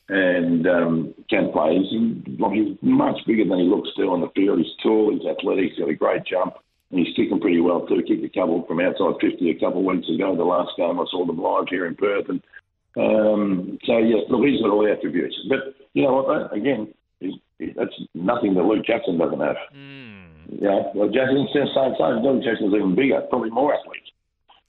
[0.08, 1.78] and um, can play.
[1.78, 4.58] He's, well, he's much bigger than he looks still on the field.
[4.58, 5.12] He's tall.
[5.12, 5.70] He's athletic.
[5.70, 6.54] He's got a great jump,
[6.90, 8.02] and he's kicking pretty well too.
[8.06, 10.36] Kicked a couple from outside fifty a couple of weeks ago.
[10.36, 12.42] The last game I saw them live here in Perth, and
[12.94, 15.34] Um, so yeah, look, he's got all the attributes.
[15.48, 16.26] But you know what?
[16.26, 16.54] Though?
[16.54, 16.92] Again,
[17.22, 19.56] he's, he, that's nothing that Luke Jackson doesn't have.
[19.74, 20.26] Mm.
[20.60, 22.22] Yeah, well, Jackson's the same same.
[22.22, 24.02] Luke Jackson's even bigger, probably more athlete.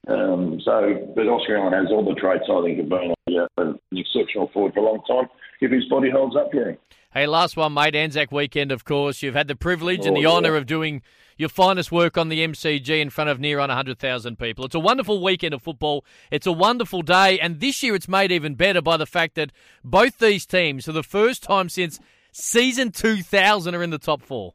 [0.08, 3.80] Um, so, but Oscar Allen has all the traits I think of being a, an
[3.94, 5.30] exceptional forward for a long time
[5.62, 6.78] if his body holds up for him.
[7.14, 7.96] Hey, last one, mate.
[7.96, 9.22] Anzac weekend, of course.
[9.22, 10.30] You've had the privilege Oh, and the yeah.
[10.30, 11.04] honour of doing
[11.38, 14.66] your finest work on the MCG in front of near on 100,000 people.
[14.66, 16.04] It's a wonderful weekend of football.
[16.32, 17.40] It's a wonderful day.
[17.40, 19.52] And this year it's made even better by the fact that
[19.84, 22.00] both these teams, for the first time since
[22.34, 24.54] season 2000, are in the top four.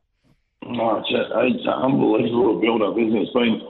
[0.62, 3.22] No, it's, a, it's an unbelievable build-up, isn't it?
[3.22, 3.62] It's been,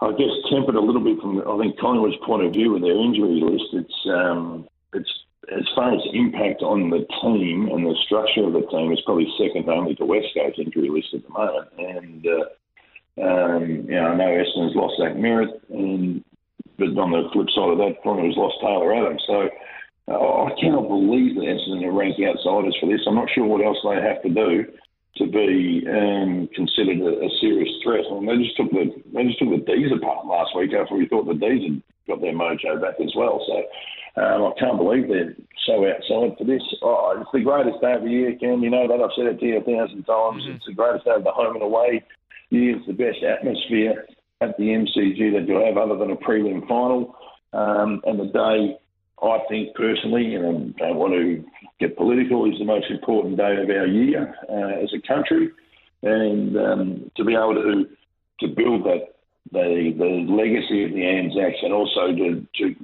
[0.00, 2.96] I guess, tempered a little bit from, I think, Collingwood's point of view with their
[2.96, 3.70] injury list.
[3.72, 5.12] It's, um, it's
[5.54, 9.28] as far as impact on the team and the structure of the team, it's probably
[9.38, 11.68] second only to West Coast injury list at the moment.
[11.78, 16.24] And, uh, um, you know, I know Essendon's lost Zach Merrett, and,
[16.76, 19.22] but on the flip side of that, Collingwood's lost Taylor Adams.
[19.26, 19.48] So
[20.08, 23.04] uh, I cannot believe that Essendon are ranked outsiders for this.
[23.06, 24.64] I'm not sure what else they have to do
[25.16, 28.08] to be um, considered a, a serious threat.
[28.08, 30.96] I mean, they just took the they just took the D's apart last week after
[30.96, 33.44] we thought the D's had got their mojo back as well.
[33.44, 35.36] So um, I can't believe they're
[35.66, 36.62] so outside for this.
[36.80, 38.62] Oh, it's the greatest day of the year, Ken.
[38.62, 40.42] You know that I've said it to you a thousand times.
[40.48, 42.02] It's the greatest day of the home and away
[42.50, 42.76] year.
[42.76, 44.06] It's the best atmosphere
[44.40, 47.16] at the MCG that you'll have other than a prelim final.
[47.52, 48.78] Um, and the day
[49.22, 51.44] I think personally, and I don't want to
[51.80, 55.50] get political, is the most important day of our year uh, as a country,
[56.02, 57.86] and um, to be able to
[58.40, 59.14] to build that
[59.50, 62.74] the the legacy of the Anzacs, and also to to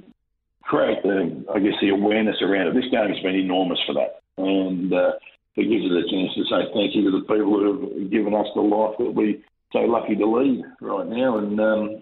[0.63, 2.73] create the I guess the awareness around it.
[2.73, 5.13] This game has been enormous for that, and uh,
[5.55, 8.33] it gives us a chance to say thank you to the people who have given
[8.33, 11.59] us the life that we so lucky to lead right now, and.
[11.59, 12.01] Um,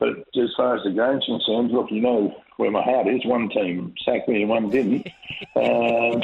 [0.00, 3.24] but as far as the game's concerned, look, you know where my heart is.
[3.26, 5.06] One team sacked me and one didn't.
[5.56, 6.22] um,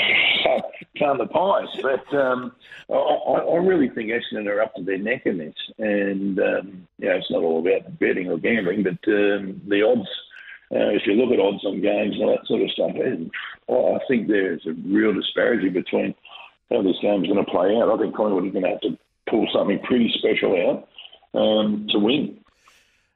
[0.99, 1.69] calm the pies.
[1.83, 2.53] But um,
[2.91, 5.55] I, I really think Essendon are up to their neck in this.
[5.79, 10.09] And, um, you know, it's not all about betting or gambling, but um, the odds,
[10.73, 13.31] uh, if you look at odds on games and all that sort of stuff, and,
[13.69, 16.15] oh, I think there's a real disparity between
[16.71, 17.91] how this game's going to play out.
[17.91, 18.99] I think Collingwood is going to have to
[19.29, 20.57] pull something pretty special
[21.35, 22.39] out um, to win.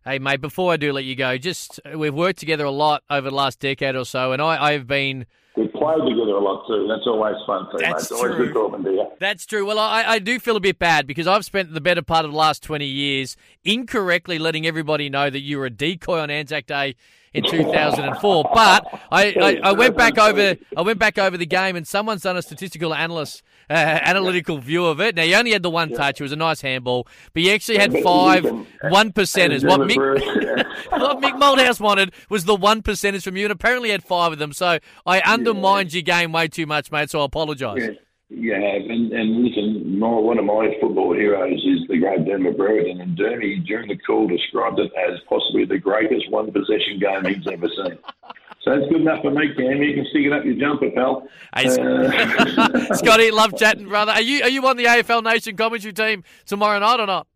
[0.03, 3.03] Hey, mate, before I do let you go, just uh, we've worked together a lot
[3.11, 5.27] over the last decade or so, and I, I've been.
[5.57, 6.87] We've played together a lot too.
[6.89, 7.91] That's always fun too, mate.
[7.93, 8.47] That's always true.
[8.47, 9.07] good talking to you.
[9.19, 9.67] That's true.
[9.67, 12.31] Well, I, I do feel a bit bad because I've spent the better part of
[12.31, 16.65] the last 20 years incorrectly letting everybody know that you were a decoy on Anzac
[16.65, 16.95] Day
[17.33, 18.51] in 2004.
[18.53, 22.23] But I, I, I went back over I went back over the game and someone's
[22.23, 25.15] done a statistical analyst uh, analytical view of it.
[25.15, 26.21] Now you only had the one touch.
[26.21, 29.61] It was a nice handball, but you actually had five one percenters.
[29.71, 29.97] What Mick
[30.91, 34.39] what Mick Malthouse wanted was the one percenters from you, and apparently had five of
[34.39, 34.53] them.
[34.53, 37.11] So I undermined your game way too much, mate.
[37.11, 37.97] So I apologise.
[38.31, 38.91] Yeah, you have.
[38.91, 43.01] And, and listen, my, one of my football heroes is the great Dermott Brereton.
[43.01, 47.47] And Dermy, during the call, described it as possibly the greatest one possession game he's
[47.53, 47.99] ever seen.
[48.63, 49.83] So that's good enough for me, Cam.
[49.83, 51.27] You can stick it up your jumper, pal.
[51.57, 54.13] Hey, Uh, Scotty, love chatting, brother.
[54.13, 57.27] Are you are you on the AFL Nation commentary team tomorrow night or not?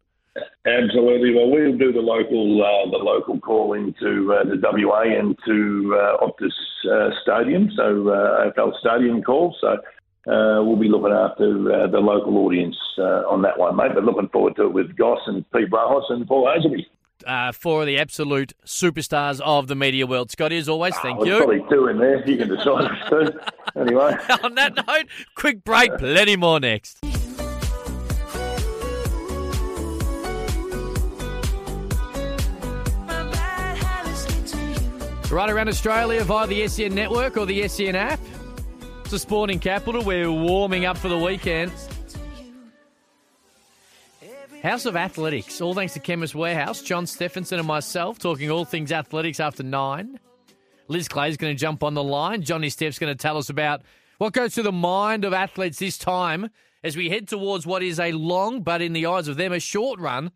[0.66, 1.32] Absolutely.
[1.34, 5.96] Well, we'll do the local uh, the local call into uh, the WA and to
[5.98, 6.52] uh, Optus
[6.90, 9.56] uh, Stadium, so uh, AFL Stadium call.
[9.60, 9.78] So
[10.26, 13.92] uh, we'll be looking after uh, the local audience uh, on that one, mate.
[13.94, 16.86] But looking forward to it with Goss and Pete Brahos and Paul Hasleby.
[17.26, 20.30] Uh, four of the absolute superstars of the media world.
[20.30, 21.36] Scotty, as always, thank There's you.
[21.38, 22.28] probably two in there.
[22.28, 23.32] You can decide two.
[23.76, 24.16] Anyway.
[24.44, 25.90] On that note, quick break.
[25.98, 27.00] Plenty more next.
[35.30, 38.20] Right around Australia via the SEN network or the SEN app.
[39.14, 40.02] The sporting capital.
[40.02, 41.70] We're warming up for the weekend.
[44.60, 46.82] House of Athletics, all thanks to Chemist Warehouse.
[46.82, 50.18] John Stephenson and myself talking all things athletics after nine.
[50.88, 52.42] Liz Clay's going to jump on the line.
[52.42, 53.82] Johnny Steph's going to tell us about
[54.18, 56.50] what goes through the mind of athletes this time
[56.82, 59.60] as we head towards what is a long, but in the eyes of them, a
[59.60, 60.32] short run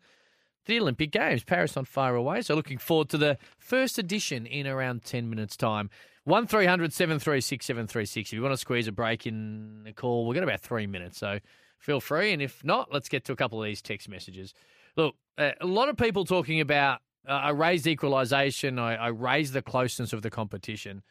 [0.67, 1.43] the Olympic Games.
[1.43, 5.57] Paris not far away, so looking forward to the first edition in around 10 minutes'
[5.57, 5.89] time.
[6.25, 8.29] 1300 736 736.
[8.29, 11.17] If you want to squeeze a break in the call, we've got about three minutes,
[11.17, 11.39] so
[11.79, 12.33] feel free.
[12.33, 14.53] And if not, let's get to a couple of these text messages.
[14.95, 19.61] Look, a lot of people talking about uh, I raised equalisation, I, I raised the
[19.61, 21.03] closeness of the competition.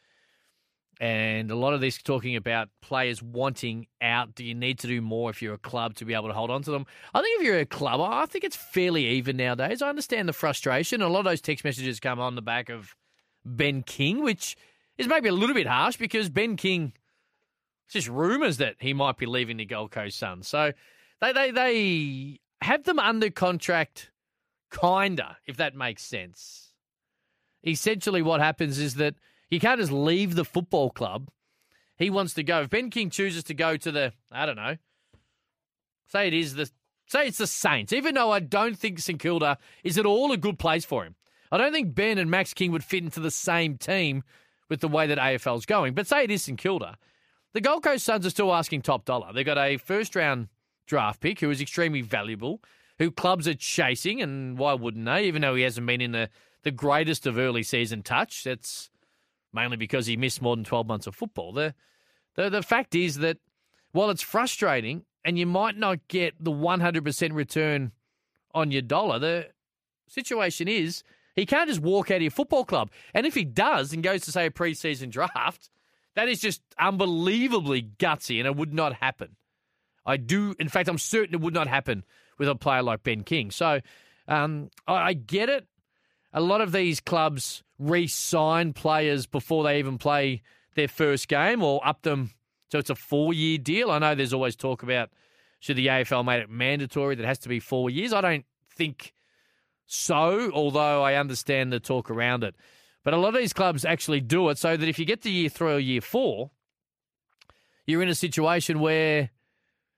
[1.01, 4.35] And a lot of this talking about players wanting out.
[4.35, 6.51] Do you need to do more if you're a club to be able to hold
[6.51, 6.85] on to them?
[7.13, 9.81] I think if you're a club, I think it's fairly even nowadays.
[9.81, 11.01] I understand the frustration.
[11.01, 12.95] A lot of those text messages come on the back of
[13.45, 14.57] Ben King, which
[14.99, 16.93] is maybe a little bit harsh because Ben King,
[17.85, 20.47] it's just rumours that he might be leaving the Gold Coast Suns.
[20.47, 20.73] So
[21.21, 24.11] they, they, they have them under contract,
[24.69, 26.73] kinda, if that makes sense.
[27.65, 29.15] Essentially, what happens is that
[29.49, 31.29] you can't just leave the football club.
[31.97, 32.61] He wants to go.
[32.61, 34.75] If Ben King chooses to go to the, I don't know,
[36.07, 36.69] say it is the,
[37.07, 40.37] say it's the Saints, even though I don't think St Kilda is at all a
[40.37, 41.15] good place for him.
[41.53, 44.23] I don't think Ben and Max King would fit into the same team
[44.69, 45.93] with the way that AFL's going.
[45.93, 46.97] But say it is St Kilda.
[47.53, 49.33] The Gold Coast Suns are still asking top dollar.
[49.33, 50.47] They've got a first round
[50.85, 52.61] draft pick who is extremely valuable,
[52.99, 55.25] who clubs are chasing, and why wouldn't they?
[55.25, 56.29] Even though he hasn't been in the,
[56.63, 58.91] the greatest of early season touch, that's
[59.51, 61.51] mainly because he missed more than 12 months of football.
[61.51, 61.73] The,
[62.35, 63.37] the, the fact is that
[63.91, 67.91] while it's frustrating and you might not get the 100% return
[68.53, 69.47] on your dollar, the
[70.07, 71.03] situation is
[71.39, 72.91] he can't just walk out of your football club.
[73.13, 75.69] And if he does and goes to, say, a preseason draft,
[76.15, 79.35] that is just unbelievably gutsy and it would not happen.
[80.05, 82.03] I do, in fact, I'm certain it would not happen
[82.37, 83.51] with a player like Ben King.
[83.51, 83.79] So
[84.27, 85.67] um, I, I get it.
[86.33, 90.41] A lot of these clubs re sign players before they even play
[90.75, 92.31] their first game or up them
[92.69, 93.91] so it's a four year deal.
[93.91, 95.09] I know there's always talk about
[95.59, 98.13] should the AFL make it mandatory that it has to be four years.
[98.13, 99.13] I don't think
[99.91, 102.53] so, although I understand the talk around it.
[103.03, 105.31] But a lot of these clubs actually do it so that if you get to
[105.31, 106.51] year three or year four,
[107.87, 109.31] you're in a situation where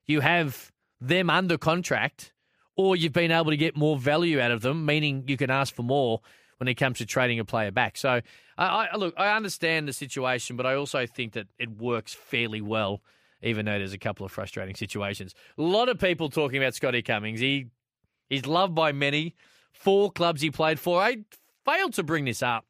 [0.08, 0.72] you have
[1.02, 2.32] them under contract
[2.78, 5.76] or you've been able to get more value out of them, meaning you can ask
[5.76, 6.22] for more
[6.58, 7.98] when it comes to trading a player back.
[7.98, 8.22] So,
[8.58, 12.62] I, I, look, I understand the situation, but I also think that it works fairly
[12.62, 13.02] well,
[13.42, 15.36] even though there's a couple of frustrating situations.
[15.58, 17.42] A lot of people talking about Scotty Cummings.
[17.42, 17.68] He
[18.30, 19.36] he's loved by many.
[19.72, 21.02] Four clubs he played for.
[21.02, 21.18] I
[21.66, 22.66] failed to bring this up.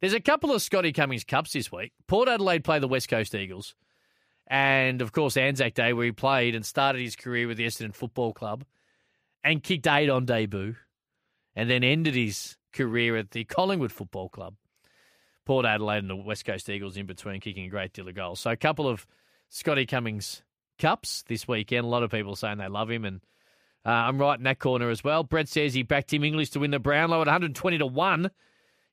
[0.00, 1.92] There's a couple of Scotty Cummings Cups this week.
[2.06, 3.74] Port Adelaide play the West Coast Eagles.
[4.46, 7.94] And, of course, Anzac Day, where he played and started his career with the Essendon
[7.94, 8.64] Football Club
[9.42, 10.76] and kicked eight on debut
[11.56, 14.54] and then ended his career at the Collingwood Football Club.
[15.46, 18.40] Port Adelaide and the West Coast Eagles in between, kicking a great deal of goals.
[18.40, 19.06] So a couple of
[19.48, 20.42] Scotty Cummings
[20.78, 21.84] Cups this weekend.
[21.84, 23.20] A lot of people saying they love him and–
[23.86, 25.22] uh, I'm right in that corner as well.
[25.22, 28.30] Brett says he backed Tim English to win the Brownlow at 120 to 1.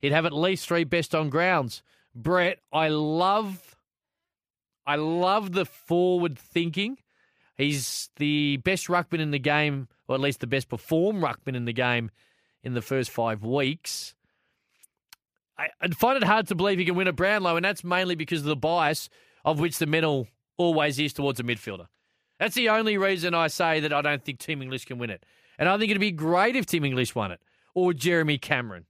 [0.01, 1.81] He'd have at least three best on grounds.
[2.13, 3.75] Brett, I love
[4.85, 6.97] I love the forward thinking.
[7.57, 11.65] He's the best ruckman in the game, or at least the best performed ruckman in
[11.65, 12.11] the game
[12.63, 14.13] in the first five weeks.
[15.57, 18.15] I, I find it hard to believe he can win a Brownlow, and that's mainly
[18.15, 19.09] because of the bias
[19.45, 20.27] of which the medal
[20.57, 21.87] always is towards a midfielder.
[22.43, 25.25] That's the only reason I say that I don't think Tim English can win it.
[25.57, 27.39] And I think it'd be great if Tim English won it,
[27.73, 28.85] or Jeremy Cameron,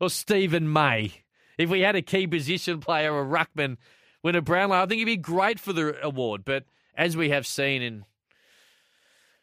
[0.00, 1.12] or Steven May.
[1.58, 3.76] If we had a key position player, a ruckman,
[4.22, 6.46] win a Brownlow, I think it'd be great for the award.
[6.46, 6.64] But
[6.96, 8.06] as we have seen in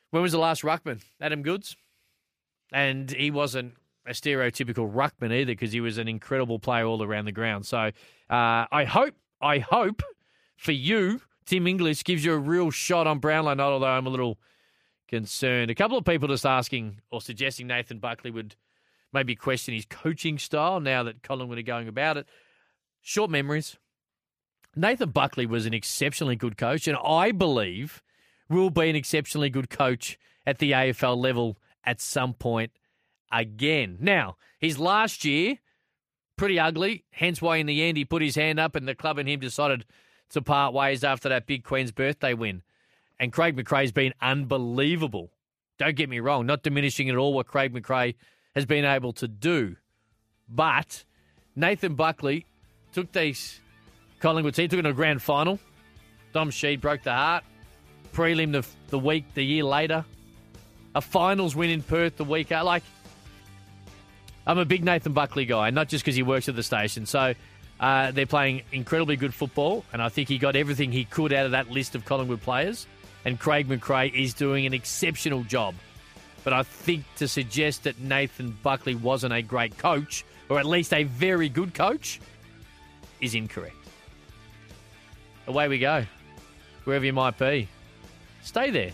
[0.09, 1.03] when was the last ruckman?
[1.21, 1.77] Adam Goodes,
[2.73, 3.75] and he wasn't
[4.07, 7.67] a stereotypical ruckman either because he was an incredible player all around the ground.
[7.67, 7.91] So uh,
[8.27, 10.01] I hope, I hope
[10.57, 14.09] for you Tim English gives you a real shot on Brownlow not although I'm a
[14.09, 14.37] little
[15.07, 15.69] concerned.
[15.69, 18.55] A couple of people just asking or suggesting Nathan Buckley would
[19.13, 22.27] maybe question his coaching style now that Collingwood are going about it.
[23.01, 23.77] Short memories.
[24.75, 28.03] Nathan Buckley was an exceptionally good coach, and I believe
[28.49, 32.71] will be an exceptionally good coach at the AFL level at some point
[33.31, 33.97] again.
[34.01, 35.59] Now, his last year,
[36.35, 39.17] pretty ugly, hence why in the end he put his hand up and the club
[39.17, 39.85] and him decided
[40.31, 42.61] to part ways after that big Queen's birthday win.
[43.19, 45.31] And Craig McRae's been unbelievable.
[45.77, 48.15] Don't get me wrong, not diminishing at all what Craig McRae
[48.55, 49.75] has been able to do.
[50.47, 51.03] But
[51.55, 52.45] Nathan Buckley
[52.93, 53.59] took these
[54.19, 55.59] Collingwood team, took it to a grand final.
[56.33, 57.43] Dom Sheed broke the heart.
[58.13, 60.05] Prelim the, the week, the year later.
[60.95, 62.51] A finals win in Perth the week.
[62.51, 62.83] Like,
[64.47, 67.05] I'm a big Nathan Buckley guy, not just because he works at the station.
[67.05, 67.33] So
[67.79, 71.45] uh, they're playing incredibly good football, and I think he got everything he could out
[71.45, 72.87] of that list of Collingwood players.
[73.25, 75.73] And Craig McRae is doing an exceptional job.
[76.43, 80.93] But I think to suggest that Nathan Buckley wasn't a great coach, or at least
[80.93, 82.21] a very good coach,
[83.19, 83.75] is incorrect.
[85.47, 86.05] Away we go.
[86.83, 87.67] Wherever you might be,
[88.43, 88.91] stay there.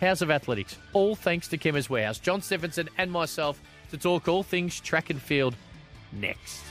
[0.00, 0.76] House of Athletics.
[0.92, 2.18] All thanks to Chemist Warehouse.
[2.18, 5.54] John Stephenson and myself to talk all things track and field
[6.12, 6.64] next.